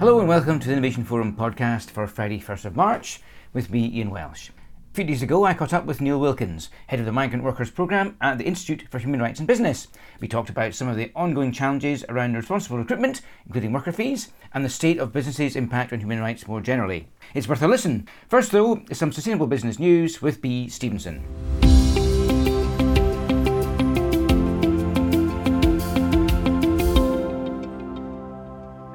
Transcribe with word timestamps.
Hello 0.00 0.18
and 0.18 0.28
welcome 0.28 0.58
to 0.58 0.66
the 0.66 0.72
Innovation 0.72 1.04
Forum 1.04 1.36
podcast 1.36 1.90
for 1.90 2.06
Friday, 2.06 2.40
1st 2.40 2.64
of 2.64 2.76
March, 2.76 3.20
with 3.52 3.70
me, 3.70 3.90
Ian 3.94 4.10
Welsh. 4.10 4.50
A 4.90 4.92
few 4.92 5.04
days 5.04 5.22
ago, 5.22 5.44
I 5.44 5.54
caught 5.54 5.72
up 5.72 5.86
with 5.86 6.00
Neill 6.00 6.18
Wilkins, 6.18 6.68
head 6.88 6.98
of 6.98 7.06
the 7.06 7.12
Migrant 7.12 7.44
Workers 7.44 7.70
Programme 7.70 8.16
at 8.20 8.38
the 8.38 8.44
Institute 8.44 8.88
for 8.90 8.98
Human 8.98 9.22
Rights 9.22 9.38
and 9.38 9.46
Business. 9.46 9.86
We 10.18 10.26
talked 10.26 10.50
about 10.50 10.74
some 10.74 10.88
of 10.88 10.96
the 10.96 11.12
ongoing 11.14 11.52
challenges 11.52 12.04
around 12.08 12.34
responsible 12.34 12.76
recruitment, 12.76 13.20
including 13.46 13.72
worker 13.72 13.92
fees, 13.92 14.32
and 14.52 14.64
the 14.64 14.68
state 14.68 14.98
of 14.98 15.12
businesses' 15.12 15.54
impact 15.54 15.92
on 15.92 16.00
human 16.00 16.18
rights 16.18 16.48
more 16.48 16.60
generally. 16.60 17.06
It's 17.34 17.46
worth 17.46 17.62
a 17.62 17.68
listen. 17.68 18.08
First, 18.28 18.50
though, 18.50 18.82
is 18.90 18.98
some 18.98 19.12
sustainable 19.12 19.46
business 19.46 19.78
news 19.78 20.20
with 20.20 20.42
Bea 20.42 20.68
Stevenson. 20.68 21.69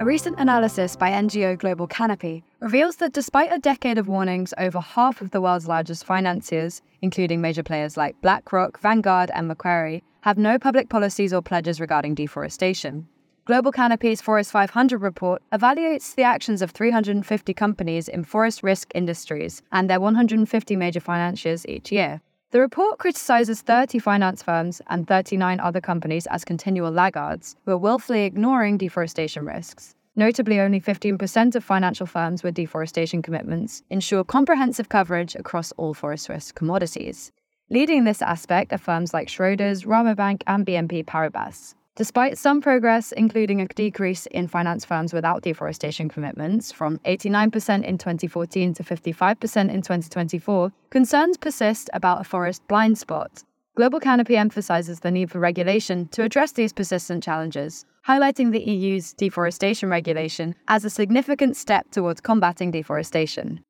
A 0.05 0.08
recent 0.08 0.40
analysis 0.40 0.95
by 0.95 1.09
NGO 1.09 1.58
Global 1.58 1.88
Canopy 1.88 2.44
reveals 2.59 2.98
that 2.98 3.12
despite 3.12 3.52
a 3.52 3.58
decade 3.58 3.98
of 3.98 4.08
warnings, 4.08 4.54
over 4.59 4.80
half 4.80 5.20
of 5.20 5.31
the 5.31 5.41
world's 5.41 5.68
largest 5.68 6.05
financiers, 6.05 6.84
including 7.02 7.41
major 7.41 7.64
players 7.64 7.98
like 7.98 8.22
BlackRock, 8.22 8.80
Vanguard, 8.80 9.31
and 9.34 9.48
Macquarie, 9.48 10.04
have 10.22 10.38
no 10.38 10.59
public 10.59 10.90
policies 10.90 11.34
or 11.34 11.41
pledges 11.41 11.81
regarding 11.81 12.14
deforestation. 12.14 13.08
Global 13.45 13.72
Canopy's 13.72 14.22
Forest 14.22 14.52
500 14.52 15.02
report 15.02 15.42
evaluates 15.52 16.14
the 16.14 16.22
actions 16.22 16.61
of 16.61 16.70
350 16.70 17.56
companies 17.56 18.08
in 18.08 18.23
forest 18.23 18.61
risk 18.61 18.92
industries 18.94 19.64
and 19.72 19.89
their 19.89 20.00
150 20.00 20.76
major 20.76 21.00
financiers 21.00 21.66
each 21.66 21.92
year. 21.92 22.22
The 22.56 22.61
report 22.61 23.00
criticizes 23.00 23.61
30 23.64 24.00
finance 24.00 24.42
firms 24.42 24.81
and 24.88 25.06
39 25.06 25.59
other 25.59 25.81
companies 25.81 26.25
as 26.28 26.45
continual 26.45 26.89
laggards 26.89 27.58
who 27.66 27.72
are 27.72 27.78
willfully 27.78 28.23
ignoring 28.23 28.78
deforestation 28.78 29.45
risks. 29.45 29.94
Notably, 30.16 30.61
only 30.61 30.80
15% 30.80 31.56
of 31.56 31.66
financial 31.66 32.06
firms 32.06 32.44
with 32.44 32.53
deforestation 32.53 33.22
commitments 33.22 33.83
ensure 33.89 34.23
comprehensive 34.23 34.88
coverage 34.88 35.36
across 35.36 35.73
all 35.73 35.94
forest 35.94 36.30
risk 36.30 36.56
commodities. 36.56 37.33
Leading 37.70 38.06
this 38.06 38.22
aspect 38.22 38.72
are 38.72 38.78
firms 38.78 39.14
like 39.14 39.28
Schroders, 39.28 39.86
Rabobank, 39.86 40.42
and 40.48 40.66
BNP 40.66 41.03
Paribas. 41.03 41.76
Despite 41.96 42.38
some 42.38 42.60
progress, 42.60 43.14
including 43.14 43.62
a 43.62 43.70
decrease 43.70 44.26
in 44.26 44.50
finance 44.50 44.84
firms 44.84 45.14
without 45.14 45.44
deforestation 45.44 46.10
commitments 46.10 46.70
from 46.70 46.98
89% 47.06 47.86
in 47.86 47.98
2014 47.98 48.74
to 48.74 48.84
55% 48.84 49.74
in 49.74 49.82
2024, 49.82 50.73
concerns 50.90 51.38
persist 51.38 51.90
about 51.94 52.20
a 52.20 52.26
forest 52.26 52.68
blind 52.68 52.98
spot. 52.98 53.46
Global 53.78 54.02
Canopy 54.02 54.36
emphasizes 54.36 55.00
the 55.00 55.12
need 55.12 55.32
for 55.32 55.40
regulation 55.40 56.10
to 56.10 56.23
address 56.23 56.52
these 56.52 56.73
persistent 56.73 57.23
challenges, 57.23 57.86
highlighting 58.06 58.52
the 58.52 58.60
EU's 58.60 59.14
deforestation 59.14 59.90
regulation 59.90 60.54
as 60.68 60.84
a 60.84 60.90
significant 60.90 61.56
step 61.56 61.92
towards 61.92 62.20
combating 62.20 62.72
deforestation. 62.72 63.62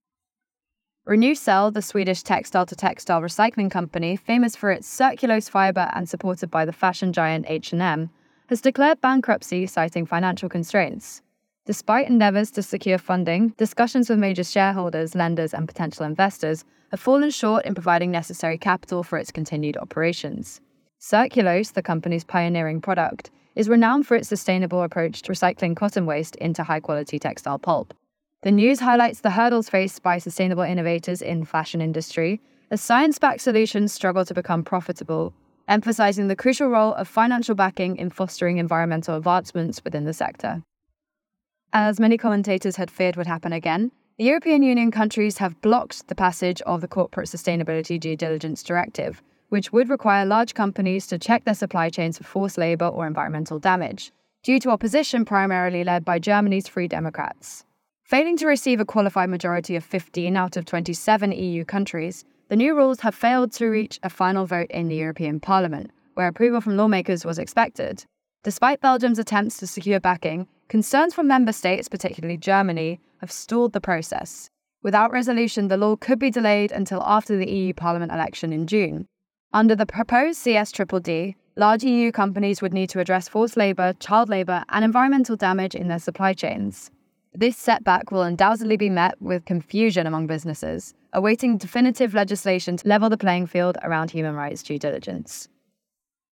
Renewcell, 1.07 1.71
the 1.71 1.83
Swedish 1.83 2.23
textile 2.23 2.65
to 2.65 2.75
textile 2.75 3.21
recycling 3.21 3.69
company, 3.69 4.15
famous 4.15 4.55
for 4.55 4.71
its 4.71 4.89
circulose 4.89 5.47
fiber 5.47 5.91
and 5.93 6.09
supported 6.09 6.49
by 6.49 6.65
the 6.65 6.73
fashion 6.73 7.13
giant 7.13 7.45
H&M, 7.47 8.09
has 8.47 8.59
declared 8.59 9.01
bankruptcy 9.01 9.67
citing 9.67 10.07
financial 10.07 10.49
constraints. 10.49 11.21
Despite 11.67 12.07
endeavors 12.09 12.49
to 12.51 12.63
secure 12.63 12.97
funding, 12.97 13.49
discussions 13.49 14.09
with 14.09 14.17
major 14.17 14.43
shareholders, 14.43 15.13
lenders, 15.13 15.53
and 15.53 15.67
potential 15.67 16.07
investors 16.07 16.65
have 16.89 16.99
fallen 16.99 17.29
short 17.29 17.65
in 17.65 17.75
providing 17.75 18.09
necessary 18.09 18.57
capital 18.57 19.03
for 19.03 19.19
its 19.19 19.31
continued 19.31 19.77
operations. 19.77 20.59
Circulose, 20.99 21.73
the 21.73 21.83
company's 21.83 22.23
pioneering 22.23 22.81
product, 22.81 23.29
is 23.55 23.69
renowned 23.69 24.07
for 24.07 24.15
its 24.15 24.27
sustainable 24.27 24.81
approach 24.81 25.21
to 25.21 25.33
recycling 25.33 25.75
cotton 25.75 26.07
waste 26.07 26.35
into 26.37 26.63
high 26.63 26.79
quality 26.79 27.19
textile 27.19 27.59
pulp. 27.59 27.93
The 28.45 28.51
news 28.51 28.79
highlights 28.79 29.21
the 29.21 29.31
hurdles 29.31 29.69
faced 29.69 30.03
by 30.03 30.19
sustainable 30.19 30.61
innovators 30.61 31.23
in 31.23 31.39
the 31.39 31.45
fashion 31.47 31.81
industry 31.81 32.39
as 32.69 32.79
science-backed 32.79 33.41
solutions 33.41 33.91
struggle 33.91 34.23
to 34.23 34.35
become 34.35 34.63
profitable, 34.63 35.33
emphasizing 35.67 36.27
the 36.27 36.35
crucial 36.35 36.67
role 36.67 36.93
of 36.93 37.07
financial 37.07 37.55
backing 37.55 37.97
in 37.97 38.11
fostering 38.11 38.59
environmental 38.59 39.17
advancements 39.17 39.83
within 39.83 40.05
the 40.05 40.13
sector. 40.13 40.61
As 41.73 41.99
many 41.99 42.19
commentators 42.19 42.75
had 42.75 42.91
feared 42.91 43.15
would 43.15 43.25
happen 43.25 43.51
again, 43.51 43.91
the 44.19 44.25
European 44.25 44.61
Union 44.61 44.91
countries 44.91 45.39
have 45.39 45.59
blocked 45.61 46.07
the 46.07 46.13
passage 46.13 46.61
of 46.67 46.81
the 46.81 46.87
Corporate 46.87 47.29
Sustainability 47.29 47.99
Due 47.99 48.15
Diligence 48.15 48.61
Directive, 48.61 49.23
which 49.49 49.73
would 49.73 49.89
require 49.89 50.23
large 50.23 50.53
companies 50.53 51.07
to 51.07 51.17
check 51.17 51.45
their 51.45 51.55
supply 51.55 51.89
chains 51.89 52.19
for 52.19 52.25
forced 52.25 52.59
labour 52.59 52.89
or 52.89 53.07
environmental 53.07 53.57
damage, 53.57 54.11
due 54.43 54.59
to 54.59 54.69
opposition 54.69 55.25
primarily 55.25 55.83
led 55.83 56.05
by 56.05 56.19
Germany's 56.19 56.67
Free 56.67 56.87
Democrats. 56.87 57.64
Failing 58.05 58.37
to 58.37 58.45
receive 58.45 58.79
a 58.79 58.85
qualified 58.85 59.31
majority 59.31 59.75
of 59.75 59.83
15 59.83 60.37
out 60.37 60.57
of 60.57 60.65
27 60.65 61.31
EU 61.31 61.65
countries, 61.65 62.23
the 62.49 62.55
new 62.55 62.75
rules 62.75 62.99
have 62.99 63.15
failed 63.15 63.51
to 63.53 63.65
reach 63.65 63.99
a 64.03 64.11
final 64.11 64.45
vote 64.45 64.69
in 64.69 64.87
the 64.87 64.95
European 64.95 65.39
Parliament, 65.39 65.89
where 66.13 66.27
approval 66.27 66.61
from 66.61 66.77
lawmakers 66.77 67.25
was 67.25 67.39
expected. 67.39 68.05
Despite 68.43 68.79
Belgium's 68.79 69.17
attempts 69.17 69.57
to 69.57 69.65
secure 69.65 69.99
backing, 69.99 70.45
concerns 70.67 71.15
from 71.15 71.27
member 71.27 71.51
states, 71.51 71.89
particularly 71.89 72.37
Germany, 72.37 72.99
have 73.21 73.31
stalled 73.31 73.73
the 73.73 73.81
process. 73.81 74.51
Without 74.83 75.11
resolution, 75.11 75.67
the 75.67 75.75
law 75.75 75.95
could 75.95 76.19
be 76.19 76.29
delayed 76.29 76.71
until 76.71 77.01
after 77.01 77.35
the 77.35 77.49
EU 77.49 77.73
Parliament 77.73 78.11
election 78.11 78.53
in 78.53 78.67
June. 78.67 79.07
Under 79.51 79.75
the 79.75 79.87
proposed 79.87 80.45
CSDDD, 80.45 81.33
large 81.55 81.83
EU 81.83 82.11
companies 82.11 82.61
would 82.61 82.71
need 82.71 82.91
to 82.91 82.99
address 82.99 83.27
forced 83.27 83.57
labour, 83.57 83.93
child 83.93 84.29
labour, 84.29 84.63
and 84.69 84.85
environmental 84.85 85.35
damage 85.35 85.73
in 85.73 85.87
their 85.87 85.97
supply 85.97 86.33
chains. 86.33 86.91
This 87.37 87.57
setback 87.57 88.11
will 88.11 88.21
undoubtedly 88.21 88.77
be 88.77 88.89
met 88.89 89.21
with 89.21 89.43
confusion 89.43 90.07
among 90.07 90.25
businesses, 90.25 90.93
awaiting 91.11 91.57
definitive 91.57 92.13
legislation 92.13 92.77
to 92.77 92.87
level 92.87 93.09
the 93.09 93.17
playing 93.17 93.47
field 93.47 93.77
around 93.83 94.09
human 94.09 94.35
rights 94.35 94.63
due 94.63 94.79
diligence. 94.79 95.49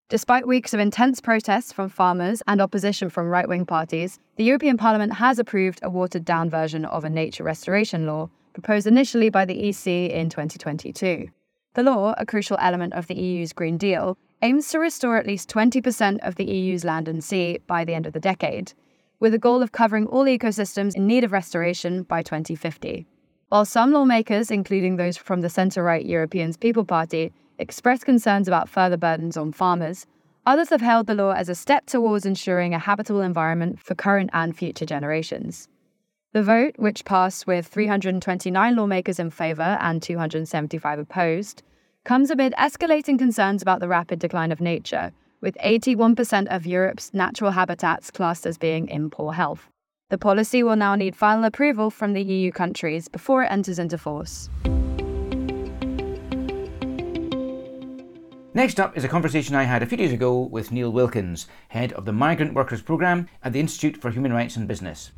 Despite 0.07 0.47
weeks 0.47 0.73
of 0.73 0.79
intense 0.79 1.19
protests 1.19 1.73
from 1.73 1.89
farmers 1.89 2.41
and 2.47 2.61
opposition 2.61 3.09
from 3.09 3.27
right 3.27 3.49
wing 3.49 3.65
parties, 3.65 4.17
the 4.37 4.45
European 4.45 4.77
Parliament 4.77 5.15
has 5.15 5.39
approved 5.39 5.81
a 5.83 5.89
watered 5.89 6.23
down 6.23 6.49
version 6.49 6.85
of 6.85 7.03
a 7.03 7.09
nature 7.09 7.43
restoration 7.43 8.07
law 8.07 8.29
proposed 8.53 8.87
initially 8.87 9.29
by 9.29 9.43
the 9.43 9.67
EC 9.67 9.87
in 10.09 10.29
2022. 10.29 11.27
The 11.73 11.83
law, 11.83 12.13
a 12.17 12.25
crucial 12.25 12.57
element 12.61 12.93
of 12.93 13.07
the 13.07 13.15
EU's 13.15 13.51
Green 13.51 13.77
Deal, 13.77 14.17
aims 14.41 14.69
to 14.69 14.79
restore 14.79 15.17
at 15.17 15.27
least 15.27 15.49
20% 15.49 16.19
of 16.25 16.35
the 16.35 16.45
EU's 16.45 16.85
land 16.85 17.09
and 17.09 17.21
sea 17.21 17.59
by 17.67 17.83
the 17.83 17.93
end 17.93 18.05
of 18.05 18.13
the 18.13 18.19
decade, 18.21 18.73
with 19.23 19.33
a 19.33 19.39
goal 19.39 19.63
of 19.63 19.71
covering 19.71 20.05
all 20.07 20.25
ecosystems 20.25 20.97
in 20.97 21.07
need 21.07 21.23
of 21.23 21.31
restoration 21.31 22.03
by 22.03 22.21
2050. 22.21 23.05
While 23.47 23.63
some 23.63 23.93
lawmakers, 23.93 24.51
including 24.51 24.97
those 24.97 25.15
from 25.15 25.39
the 25.39 25.49
centre 25.49 25.81
right 25.81 26.05
Europeans 26.05 26.57
People 26.57 26.83
Party, 26.83 27.31
expressed 27.57 28.03
concerns 28.03 28.49
about 28.49 28.67
further 28.67 28.97
burdens 28.97 29.37
on 29.37 29.53
farmers, 29.53 30.05
others 30.45 30.71
have 30.71 30.81
hailed 30.81 31.07
the 31.07 31.15
law 31.15 31.31
as 31.31 31.47
a 31.47 31.55
step 31.55 31.85
towards 31.85 32.25
ensuring 32.25 32.73
a 32.73 32.79
habitable 32.79 33.21
environment 33.21 33.79
for 33.79 33.95
current 33.95 34.29
and 34.33 34.57
future 34.57 34.85
generations. 34.85 35.69
The 36.33 36.43
vote, 36.43 36.73
which 36.75 37.05
passed 37.05 37.47
with 37.47 37.65
329 37.65 38.75
lawmakers 38.75 39.19
in 39.19 39.29
favour 39.29 39.77
and 39.79 40.03
275 40.03 40.99
opposed, 40.99 41.63
comes 42.03 42.29
amid 42.29 42.51
escalating 42.59 43.17
concerns 43.17 43.61
about 43.61 43.79
the 43.79 43.87
rapid 43.87 44.19
decline 44.19 44.51
of 44.51 44.59
nature, 44.59 45.13
with 45.43 45.57
81% 45.57 46.47
of 46.47 46.65
Europe's 46.65 47.13
natural 47.13 47.51
habitats 47.51 48.09
classed 48.09 48.45
as 48.45 48.57
being 48.57 48.87
in 48.87 49.09
poor 49.09 49.33
health. 49.33 49.69
The 50.09 50.17
policy 50.17 50.63
will 50.63 50.77
now 50.77 50.95
need 50.95 51.17
final 51.17 51.43
approval 51.43 51.89
from 51.91 52.13
the 52.13 52.23
EU 52.23 52.49
countries 52.49 53.09
before 53.09 53.43
it 53.43 53.51
enters 53.51 53.77
into 53.77 53.97
force. 53.97 54.49
Next 58.55 58.79
up 58.79 58.95
is 58.95 59.03
a 59.03 59.09
conversation 59.09 59.55
I 59.55 59.63
had 59.63 59.83
a 59.83 59.85
few 59.85 59.97
days 59.97 60.13
ago 60.13 60.39
with 60.39 60.71
Neill 60.71 60.93
Wilkins, 60.93 61.47
head 61.69 61.91
of 61.93 62.05
the 62.05 62.13
Migrant 62.13 62.53
Workers 62.53 62.81
Programme 62.81 63.27
at 63.43 63.51
the 63.51 63.59
Institute 63.59 63.97
for 63.97 64.11
Human 64.11 64.31
Rights 64.31 64.55
and 64.55 64.65
Business. 64.67 65.11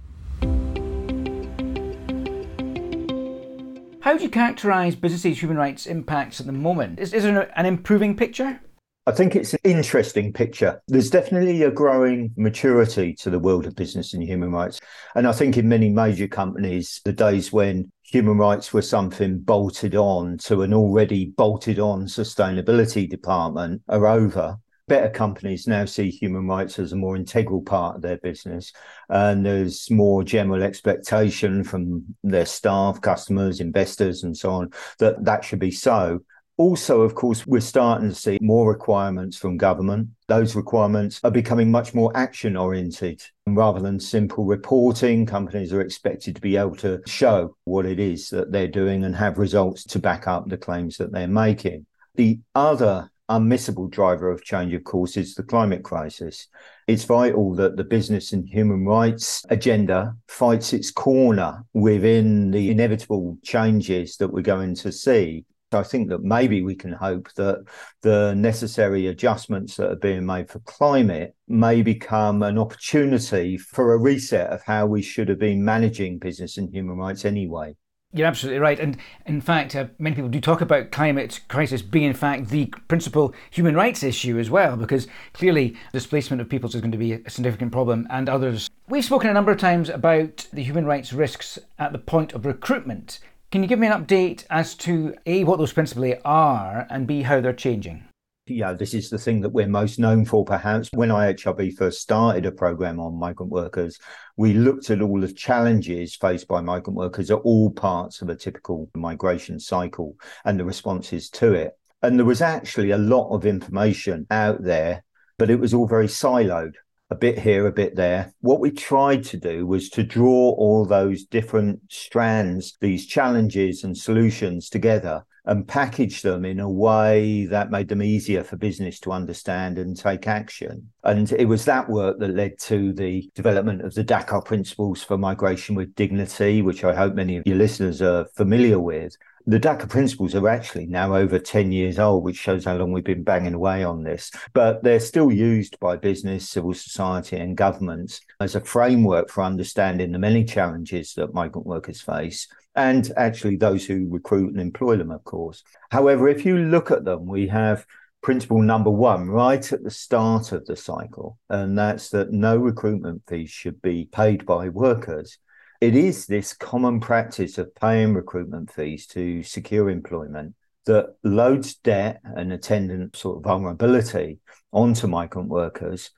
How 4.01 4.13
would 4.13 4.21
you 4.21 4.29
characterise 4.29 4.99
businesses' 4.99 5.41
human 5.41 5.57
rights 5.57 5.85
impacts 5.85 6.39
at 6.39 6.45
the 6.45 6.51
moment? 6.51 6.99
Is, 6.99 7.13
is 7.13 7.23
there 7.23 7.51
an 7.59 7.65
improving 7.65 8.15
picture? 8.15 8.61
I 9.07 9.11
think 9.11 9.35
it's 9.35 9.53
an 9.53 9.59
interesting 9.63 10.33
picture. 10.33 10.81
There's 10.87 11.11
definitely 11.11 11.61
a 11.61 11.69
growing 11.69 12.31
maturity 12.37 13.13
to 13.15 13.29
the 13.29 13.37
world 13.37 13.67
of 13.67 13.75
business 13.75 14.15
and 14.15 14.23
human 14.23 14.51
rights. 14.51 14.79
And 15.13 15.27
I 15.27 15.31
think 15.31 15.57
in 15.57 15.69
many 15.69 15.89
major 15.89 16.27
companies, 16.27 17.01
the 17.05 17.13
days 17.13 17.53
when 17.53 17.91
human 18.01 18.39
rights 18.39 18.73
were 18.73 18.81
something 18.81 19.37
bolted 19.37 19.95
on 19.95 20.39
to 20.39 20.63
an 20.63 20.73
already 20.73 21.25
bolted 21.25 21.77
on 21.77 22.05
sustainability 22.05 23.07
department 23.07 23.83
are 23.89 24.07
over. 24.07 24.57
better 24.87 25.09
companies 25.09 25.67
now 25.67 25.85
see 25.85 26.09
human 26.09 26.47
rights 26.47 26.77
as 26.79 26.91
a 26.91 26.95
more 26.95 27.15
integral 27.15 27.61
part 27.61 27.95
of 27.95 28.01
their 28.01 28.17
business. 28.17 28.71
And 29.09 29.45
there's 29.45 29.89
more 29.89 30.23
general 30.23 30.63
expectation 30.63 31.63
from 31.63 32.05
their 32.23 32.45
staff, 32.45 33.01
customers, 33.01 33.59
investors, 33.59 34.23
and 34.23 34.37
so 34.37 34.51
on 34.51 34.71
that 34.99 35.23
that 35.25 35.43
should 35.43 35.59
be 35.59 35.71
so. 35.71 36.21
Also, 36.57 37.01
of 37.01 37.15
course, 37.15 37.45
we're 37.45 37.59
starting 37.59 38.07
to 38.09 38.15
see 38.15 38.37
more 38.41 38.69
requirements 38.71 39.35
from 39.35 39.57
government. 39.57 40.07
Those 40.27 40.55
requirements 40.55 41.19
are 41.23 41.31
becoming 41.31 41.69
much 41.69 41.93
more 41.93 42.15
action 42.15 42.55
oriented 42.55 43.21
rather 43.45 43.81
than 43.81 43.99
simple 43.99 44.45
reporting. 44.45 45.25
Companies 45.25 45.73
are 45.73 45.81
expected 45.81 46.35
to 46.35 46.41
be 46.41 46.55
able 46.55 46.77
to 46.77 47.01
show 47.07 47.57
what 47.65 47.85
it 47.85 47.99
is 47.99 48.29
that 48.29 48.53
they're 48.53 48.69
doing 48.69 49.03
and 49.03 49.13
have 49.15 49.37
results 49.37 49.83
to 49.85 49.99
back 49.99 50.27
up 50.27 50.47
the 50.47 50.57
claims 50.57 50.95
that 50.97 51.11
they're 51.11 51.27
making. 51.27 51.85
The 52.15 52.39
other 52.55 53.11
unmissable 53.29 53.89
driver 53.89 54.29
of 54.31 54.43
change, 54.43 54.73
of 54.73 54.83
course, 54.83 55.17
is 55.17 55.35
the 55.35 55.43
climate 55.43 55.83
crisis. 55.83 56.47
It's 56.87 57.03
vital 57.03 57.55
that 57.55 57.75
the 57.75 57.83
business 57.83 58.31
and 58.31 58.47
human 58.47 58.85
rights 58.85 59.43
agenda 59.49 60.15
fights 60.27 60.71
its 60.71 60.91
corner 60.91 61.65
within 61.73 62.51
the 62.51 62.69
inevitable 62.69 63.37
changes 63.43 64.17
that 64.17 64.31
we're 64.31 64.41
going 64.41 64.75
to 64.75 64.91
see. 64.91 65.43
I 65.75 65.83
think 65.83 66.09
that 66.09 66.23
maybe 66.23 66.61
we 66.61 66.75
can 66.75 66.91
hope 66.91 67.31
that 67.33 67.63
the 68.01 68.33
necessary 68.35 69.07
adjustments 69.07 69.75
that 69.77 69.91
are 69.91 69.95
being 69.95 70.25
made 70.25 70.49
for 70.49 70.59
climate 70.59 71.35
may 71.47 71.81
become 71.81 72.43
an 72.43 72.57
opportunity 72.57 73.57
for 73.57 73.93
a 73.93 73.97
reset 73.97 74.49
of 74.49 74.63
how 74.63 74.85
we 74.85 75.01
should 75.01 75.29
have 75.29 75.39
been 75.39 75.63
managing 75.63 76.19
business 76.19 76.57
and 76.57 76.73
human 76.73 76.97
rights 76.97 77.25
anyway. 77.25 77.75
You're 78.15 78.27
absolutely 78.27 78.59
right. 78.59 78.79
And 78.79 78.97
in 79.25 79.41
fact, 79.41 79.75
uh, 79.75 79.87
many 79.99 80.15
people 80.15 80.29
do 80.29 80.39
talk 80.39 80.61
about 80.61 80.91
climate 80.91 81.41
crisis 81.49 81.81
being, 81.81 82.05
in 82.05 82.13
fact, 82.13 82.47
the 82.47 82.67
principal 82.87 83.33
human 83.51 83.75
rights 83.75 84.03
issue 84.03 84.39
as 84.39 84.49
well, 84.49 84.77
because 84.77 85.07
clearly 85.33 85.75
displacement 85.91 86.41
of 86.41 86.47
peoples 86.47 86.75
is 86.75 86.81
going 86.81 86.93
to 86.93 86.97
be 86.97 87.11
a 87.13 87.29
significant 87.29 87.73
problem 87.73 88.07
and 88.09 88.29
others. 88.29 88.69
We've 88.87 89.03
spoken 89.03 89.29
a 89.29 89.33
number 89.33 89.51
of 89.51 89.57
times 89.57 89.89
about 89.89 90.47
the 90.53 90.63
human 90.63 90.85
rights 90.85 91.11
risks 91.11 91.59
at 91.77 91.91
the 91.91 91.97
point 91.97 92.31
of 92.31 92.45
recruitment. 92.45 93.19
Can 93.55 93.63
you 93.63 93.69
give 93.69 93.79
me 93.79 93.87
an 93.87 94.03
update 94.03 94.43
as 94.49 94.75
to 94.79 95.15
A, 95.25 95.45
what 95.45 95.59
those 95.59 95.71
principally 95.71 96.19
are, 96.25 96.85
and 96.89 97.07
B, 97.07 97.21
how 97.21 97.39
they're 97.39 97.53
changing? 97.53 98.03
yeah, 98.47 98.73
this 98.73 98.93
is 98.93 99.09
the 99.09 99.17
thing 99.17 99.39
that 99.39 99.51
we're 99.51 99.65
most 99.65 99.97
known 99.97 100.25
for, 100.25 100.43
perhaps. 100.43 100.89
When 100.91 101.07
IHRB 101.07 101.77
first 101.77 102.01
started 102.01 102.45
a 102.45 102.51
program 102.51 102.99
on 102.99 103.17
migrant 103.17 103.53
workers, 103.53 103.97
we 104.35 104.51
looked 104.51 104.89
at 104.89 105.01
all 105.01 105.21
the 105.21 105.31
challenges 105.31 106.17
faced 106.17 106.49
by 106.49 106.59
migrant 106.59 106.97
workers 106.97 107.31
at 107.31 107.39
all 107.45 107.71
parts 107.71 108.21
of 108.21 108.27
a 108.27 108.35
typical 108.35 108.89
migration 108.93 109.57
cycle 109.57 110.17
and 110.43 110.59
the 110.59 110.65
responses 110.65 111.29
to 111.29 111.53
it. 111.53 111.77
And 112.01 112.19
there 112.19 112.25
was 112.25 112.41
actually 112.41 112.91
a 112.91 112.97
lot 112.97 113.33
of 113.33 113.45
information 113.45 114.27
out 114.31 114.63
there, 114.63 115.05
but 115.37 115.49
it 115.49 115.61
was 115.61 115.73
all 115.73 115.87
very 115.87 116.07
siloed 116.07 116.73
a 117.09 117.15
bit 117.15 117.37
here, 117.37 117.67
a 117.67 117.71
bit 117.71 117.95
there. 117.95 118.33
What 118.41 118.59
we 118.59 118.71
tried 118.71 119.23
to 119.25 119.37
do 119.37 119.65
was 119.67 119.89
to 119.91 120.03
draw 120.03 120.51
all 120.51 120.85
those 120.85 121.23
different 121.23 121.81
strands, 121.89 122.77
these 122.81 123.05
challenges 123.05 123.83
and 123.83 123.97
solutions 123.97 124.69
together 124.69 125.25
and 125.47 125.67
package 125.67 126.21
them 126.23 126.43
in 126.43 126.59
a 126.59 126.69
way 126.69 127.45
that 127.45 127.69
made 127.69 127.87
them 127.87 128.01
easier 128.01 128.43
for 128.43 128.57
business 128.57 128.99
to 128.99 129.11
understand 129.11 129.77
and 129.77 129.95
take 129.95 130.27
action. 130.27 130.89
And 131.03 131.31
it 131.31 131.45
was 131.45 131.65
that 131.65 131.87
work 131.87 132.17
that 132.19 132.35
led 132.35 132.57
to 132.61 132.93
the 132.93 133.29
development 133.35 133.83
of 133.83 133.93
the 133.93 134.03
Dhaka 134.03 134.43
Principles 134.43 135.03
for 135.03 135.17
Migration 135.17 135.75
with 135.75 135.93
Dignity, 135.93 136.63
which 136.63 136.83
I 136.83 136.95
hope 136.95 137.13
many 137.13 137.37
of 137.37 137.45
your 137.45 137.57
listeners 137.57 138.01
are 138.01 138.25
familiar 138.35 138.79
with. 138.79 139.15
The 139.47 139.59
Dhaka 139.59 139.87
principles 139.87 140.33
are 140.33 140.47
actually 140.49 140.87
now 140.87 141.15
over 141.15 141.37
10 141.37 141.71
years 141.71 141.99
old, 141.99 142.23
which 142.23 142.35
shows 142.35 142.65
how 142.65 142.77
long 142.77 142.91
we've 142.91 143.03
been 143.03 143.23
banging 143.23 143.53
away 143.53 143.83
on 143.83 144.01
this. 144.01 144.31
But 144.53 144.81
they're 144.83 144.99
still 144.99 145.31
used 145.31 145.79
by 145.79 145.97
business, 145.97 146.49
civil 146.49 146.73
society, 146.73 147.37
and 147.37 147.55
governments 147.55 148.21
as 148.39 148.55
a 148.55 148.61
framework 148.61 149.29
for 149.29 149.43
understanding 149.43 150.11
the 150.11 150.17
many 150.17 150.45
challenges 150.45 151.13
that 151.13 151.35
migrant 151.35 151.67
workers 151.67 152.01
face 152.01 152.47
and 152.75 153.11
actually 153.17 153.55
those 153.55 153.85
who 153.85 154.07
recruit 154.09 154.51
and 154.51 154.59
employ 154.59 154.97
them, 154.97 155.11
of 155.11 155.23
course. 155.23 155.63
However, 155.91 156.27
if 156.27 156.43
you 156.43 156.57
look 156.57 156.89
at 156.89 157.05
them, 157.05 157.27
we 157.27 157.47
have 157.47 157.85
principle 158.23 158.63
number 158.63 158.89
one 158.89 159.29
right 159.29 159.71
at 159.71 159.83
the 159.83 159.91
start 159.91 160.53
of 160.53 160.65
the 160.65 160.75
cycle, 160.75 161.37
and 161.51 161.77
that's 161.77 162.09
that 162.09 162.31
no 162.31 162.57
recruitment 162.57 163.21
fees 163.27 163.51
should 163.51 163.79
be 163.83 164.09
paid 164.11 164.43
by 164.45 164.69
workers. 164.69 165.37
It 165.81 165.95
is 165.95 166.25
this 166.25 166.53
common 166.53 166.99
practice 166.99 167.57
of 167.57 167.75
paying 167.75 168.13
recruitment 168.13 168.71
fees 168.71 169.07
to 169.07 169.43
secure 169.43 169.89
employment 169.89 170.55
that 170.85 171.15
loads 171.23 171.75
debt 171.75 172.21
and 172.23 172.53
attendant 172.53 173.15
sort 173.15 173.37
of 173.37 173.43
vulnerability 173.43 174.39
onto 174.71 175.07
migrant 175.07 175.49
workers 175.49 176.11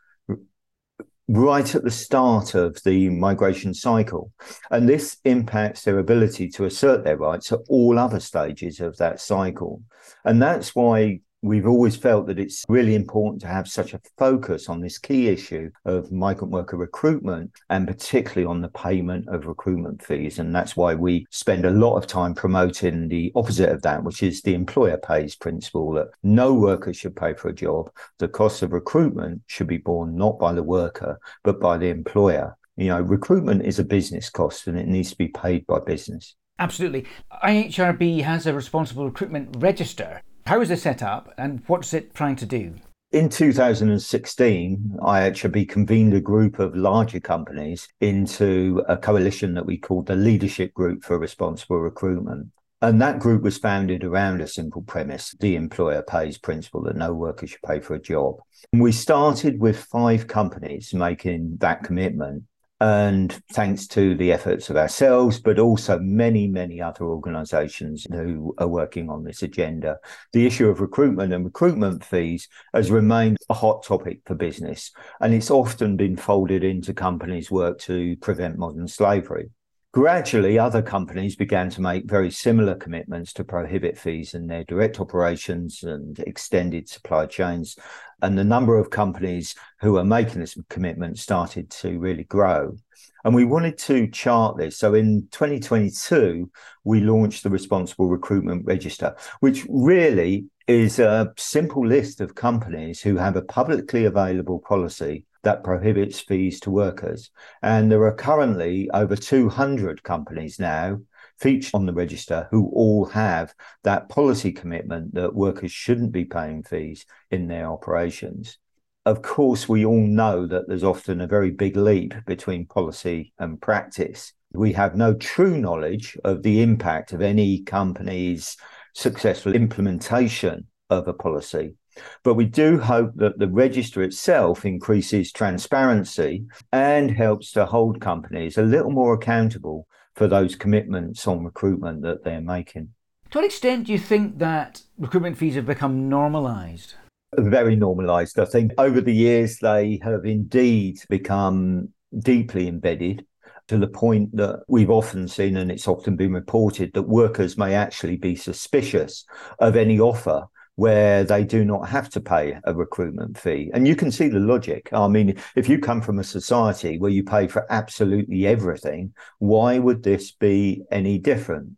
right 1.29 1.75
at 1.75 1.83
the 1.83 1.91
start 1.91 2.55
of 2.55 2.81
the 2.83 3.09
migration 3.09 3.73
cycle. 3.73 4.31
And 4.71 4.87
this 4.87 5.17
impacts 5.25 5.83
their 5.83 5.99
ability 5.99 6.49
to 6.49 6.65
assert 6.65 7.03
their 7.03 7.17
rights 7.17 7.51
at 7.51 7.59
all 7.67 7.99
other 7.99 8.19
stages 8.19 8.79
of 8.79 8.97
that 8.97 9.19
cycle. 9.19 9.83
And 10.23 10.41
that's 10.41 10.73
why 10.73 11.19
we've 11.41 11.67
always 11.67 11.95
felt 11.95 12.27
that 12.27 12.39
it's 12.39 12.65
really 12.67 12.95
important 12.95 13.41
to 13.41 13.47
have 13.47 13.67
such 13.67 13.93
a 13.93 14.01
focus 14.17 14.69
on 14.69 14.81
this 14.81 14.97
key 14.97 15.27
issue 15.27 15.69
of 15.85 16.11
migrant 16.11 16.51
worker 16.51 16.77
recruitment 16.77 17.51
and 17.69 17.87
particularly 17.87 18.45
on 18.45 18.61
the 18.61 18.69
payment 18.69 19.27
of 19.27 19.45
recruitment 19.45 20.03
fees. 20.03 20.39
And 20.39 20.53
that's 20.53 20.75
why 20.75 20.95
we 20.95 21.27
spend 21.29 21.65
a 21.65 21.71
lot 21.71 21.95
of 21.95 22.07
time 22.07 22.33
promoting 22.33 23.07
the 23.07 23.31
opposite 23.35 23.69
of 23.69 23.81
that, 23.83 24.03
which 24.03 24.23
is 24.23 24.41
the 24.41 24.55
employer 24.55 24.97
pays 24.97 25.35
principle 25.35 25.91
that 25.93 26.09
no 26.23 26.53
worker 26.53 26.93
should 26.93 27.15
pay 27.15 27.33
for 27.33 27.49
a 27.49 27.55
job. 27.55 27.91
The 28.17 28.27
cost 28.27 28.63
of 28.63 28.73
recruitment 28.73 29.41
should 29.47 29.67
be 29.67 29.77
borne 29.77 30.15
not 30.15 30.39
by 30.39 30.53
the 30.53 30.63
worker, 30.63 31.19
but 31.43 31.59
by 31.59 31.77
the 31.77 31.89
employer. 31.89 32.57
You 32.77 32.87
know, 32.87 33.01
recruitment 33.01 33.65
is 33.65 33.79
a 33.79 33.83
business 33.83 34.29
cost 34.29 34.67
and 34.67 34.77
it 34.77 34.87
needs 34.87 35.11
to 35.11 35.17
be 35.17 35.29
paid 35.29 35.65
by 35.67 35.79
business. 35.79 36.35
Absolutely. 36.59 37.05
IHRB 37.43 38.23
has 38.23 38.47
a 38.47 38.53
responsible 38.53 39.05
recruitment 39.05 39.55
register. 39.59 40.21
How 40.47 40.61
is 40.61 40.69
this 40.69 40.83
set 40.83 41.03
up 41.03 41.33
and 41.37 41.61
what's 41.67 41.93
it 41.93 42.15
trying 42.15 42.37
to 42.37 42.45
do? 42.45 42.75
In 43.11 43.27
2016, 43.27 44.97
IHRB 45.01 45.67
convened 45.67 46.13
a 46.13 46.21
group 46.21 46.59
of 46.59 46.73
larger 46.73 47.19
companies 47.19 47.89
into 47.99 48.81
a 48.87 48.95
coalition 48.95 49.55
that 49.55 49.65
we 49.65 49.77
called 49.77 50.05
the 50.05 50.15
Leadership 50.15 50.73
Group 50.73 51.03
for 51.03 51.19
Responsible 51.19 51.79
Recruitment. 51.79 52.47
And 52.81 53.01
that 53.01 53.19
group 53.19 53.41
was 53.41 53.57
founded 53.57 54.05
around 54.05 54.39
a 54.39 54.47
simple 54.47 54.83
premise 54.83 55.35
the 55.37 55.57
employer 55.57 56.01
pays 56.01 56.37
principle 56.37 56.81
that 56.83 56.95
no 56.95 57.13
worker 57.13 57.45
should 57.45 57.63
pay 57.67 57.81
for 57.81 57.95
a 57.95 58.01
job. 58.01 58.37
And 58.71 58.81
we 58.81 58.93
started 58.93 59.59
with 59.59 59.83
five 59.83 60.27
companies 60.27 60.93
making 60.93 61.57
that 61.57 61.83
commitment. 61.83 62.43
And 62.79 63.31
thanks 63.53 63.87
to 63.87 64.15
the 64.15 64.31
efforts 64.31 64.69
of 64.69 64.77
ourselves, 64.77 65.39
but 65.39 65.57
also 65.57 65.97
many, 65.97 66.47
many 66.47 66.79
other 66.79 67.05
organizations 67.05 68.05
who 68.11 68.53
are 68.59 68.67
working 68.67 69.09
on 69.09 69.23
this 69.23 69.41
agenda, 69.41 69.97
the 70.31 70.45
issue 70.45 70.69
of 70.69 70.79
recruitment 70.79 71.33
and 71.33 71.43
recruitment 71.43 72.05
fees 72.05 72.47
has 72.75 72.91
remained 72.91 73.37
a 73.49 73.55
hot 73.55 73.83
topic 73.83 74.19
for 74.25 74.35
business. 74.35 74.91
And 75.19 75.33
it's 75.33 75.49
often 75.49 75.97
been 75.97 76.17
folded 76.17 76.63
into 76.63 76.93
companies' 76.93 77.49
work 77.49 77.79
to 77.79 78.15
prevent 78.17 78.59
modern 78.59 78.87
slavery. 78.87 79.49
Gradually, 79.97 80.59
other 80.59 80.83
companies 80.83 81.35
began 81.35 81.71
to 81.71 81.81
make 81.81 82.05
very 82.05 82.29
similar 82.29 82.75
commitments 82.75 83.33
to 83.33 83.43
prohibit 83.43 83.97
fees 83.97 84.35
in 84.35 84.45
their 84.45 84.63
direct 84.63 84.99
operations 84.99 85.81
and 85.81 86.19
extended 86.19 86.87
supply 86.87 87.25
chains. 87.25 87.75
And 88.21 88.37
the 88.37 88.43
number 88.43 88.77
of 88.77 88.91
companies 88.91 89.55
who 89.81 89.97
are 89.97 90.05
making 90.05 90.39
this 90.39 90.55
commitment 90.69 91.17
started 91.17 91.71
to 91.81 91.97
really 91.97 92.25
grow. 92.25 92.77
And 93.23 93.33
we 93.33 93.43
wanted 93.43 93.79
to 93.79 94.07
chart 94.11 94.55
this. 94.55 94.77
So 94.77 94.93
in 94.93 95.29
2022, 95.31 96.47
we 96.83 96.99
launched 96.99 97.41
the 97.41 97.49
Responsible 97.49 98.07
Recruitment 98.07 98.67
Register, 98.67 99.15
which 99.39 99.65
really 99.67 100.45
is 100.67 100.99
a 100.99 101.33
simple 101.37 101.83
list 101.83 102.21
of 102.21 102.35
companies 102.35 103.01
who 103.01 103.15
have 103.17 103.35
a 103.35 103.41
publicly 103.41 104.05
available 104.05 104.59
policy 104.59 105.25
that 105.47 105.63
prohibits 105.63 106.19
fees 106.19 106.59
to 106.59 106.69
workers. 106.69 107.31
And 107.61 107.89
there 107.89 108.03
are 108.03 108.13
currently 108.13 108.89
over 108.93 109.15
200 109.15 110.03
companies 110.03 110.59
now 110.59 110.99
featured 111.39 111.73
on 111.73 111.85
the 111.85 111.93
register 111.93 112.49
who 112.51 112.69
all 112.73 113.05
have 113.05 113.53
that 113.85 114.09
policy 114.09 114.51
commitment 114.51 115.13
that 115.13 115.33
workers 115.33 115.71
shouldn't 115.71 116.11
be 116.11 116.25
paying 116.25 116.63
fees 116.63 117.05
in 117.31 117.47
their 117.47 117.71
operations. 117.71 118.57
Of 119.05 119.21
course, 119.21 119.69
we 119.69 119.85
all 119.85 120.05
know 120.05 120.45
that 120.47 120.67
there's 120.67 120.83
often 120.83 121.21
a 121.21 121.27
very 121.27 121.51
big 121.51 121.77
leap 121.77 122.13
between 122.25 122.65
policy 122.65 123.31
and 123.39 123.61
practice. 123.61 124.33
We 124.51 124.73
have 124.73 124.97
no 124.97 125.13
true 125.13 125.57
knowledge 125.57 126.17
of 126.25 126.43
the 126.43 126.61
impact 126.61 127.13
of 127.13 127.21
any 127.21 127.61
company's 127.61 128.57
successful 128.93 129.53
implementation 129.53 130.67
of 130.89 131.07
a 131.07 131.13
policy 131.13 131.75
but 132.23 132.35
we 132.35 132.45
do 132.45 132.79
hope 132.79 133.11
that 133.15 133.39
the 133.39 133.47
register 133.47 134.01
itself 134.01 134.65
increases 134.65 135.31
transparency 135.31 136.45
and 136.71 137.11
helps 137.11 137.51
to 137.53 137.65
hold 137.65 138.01
companies 138.01 138.57
a 138.57 138.63
little 138.63 138.91
more 138.91 139.13
accountable 139.13 139.87
for 140.15 140.27
those 140.27 140.55
commitments 140.55 141.27
on 141.27 141.43
recruitment 141.43 142.01
that 142.01 142.23
they're 142.23 142.41
making. 142.41 142.89
To 143.31 143.39
what 143.39 143.45
extent 143.45 143.87
do 143.87 143.91
you 143.91 143.99
think 143.99 144.39
that 144.39 144.81
recruitment 144.97 145.37
fees 145.37 145.55
have 145.55 145.65
become 145.65 146.09
normalised? 146.09 146.95
Very 147.37 147.75
normalized. 147.75 148.39
I 148.39 148.45
think 148.45 148.71
over 148.77 149.01
the 149.01 149.13
years, 149.13 149.59
they 149.59 149.99
have 150.01 150.25
indeed 150.25 150.99
become 151.09 151.89
deeply 152.19 152.67
embedded 152.67 153.25
to 153.67 153.77
the 153.77 153.87
point 153.87 154.35
that 154.37 154.63
we've 154.67 154.89
often 154.89 155.27
seen, 155.27 155.57
and 155.57 155.69
it's 155.69 155.87
often 155.87 156.15
been 156.15 156.31
reported, 156.31 156.93
that 156.93 157.03
workers 157.03 157.57
may 157.57 157.75
actually 157.75 158.15
be 158.15 158.35
suspicious 158.35 159.25
of 159.59 159.75
any 159.75 159.99
offer 159.99 160.47
where 160.77 161.23
they 161.23 161.43
do 161.43 161.65
not 161.65 161.89
have 161.89 162.07
to 162.07 162.21
pay 162.21 162.55
a 162.63 162.73
recruitment 162.73 163.35
fee. 163.35 163.71
And 163.73 163.87
you 163.87 163.95
can 163.95 164.11
see 164.11 164.27
the 164.29 164.39
logic. 164.39 164.89
I 164.93 165.07
mean, 165.07 165.35
if 165.55 165.67
you 165.67 165.79
come 165.79 166.01
from 166.01 166.19
a 166.19 166.23
society 166.23 166.99
where 166.99 167.11
you 167.11 167.23
pay 167.23 167.47
for 167.47 167.65
absolutely 167.71 168.45
everything, 168.45 169.13
why 169.39 169.79
would 169.79 170.03
this 170.03 170.31
be 170.31 170.83
any 170.91 171.17
different? 171.17 171.71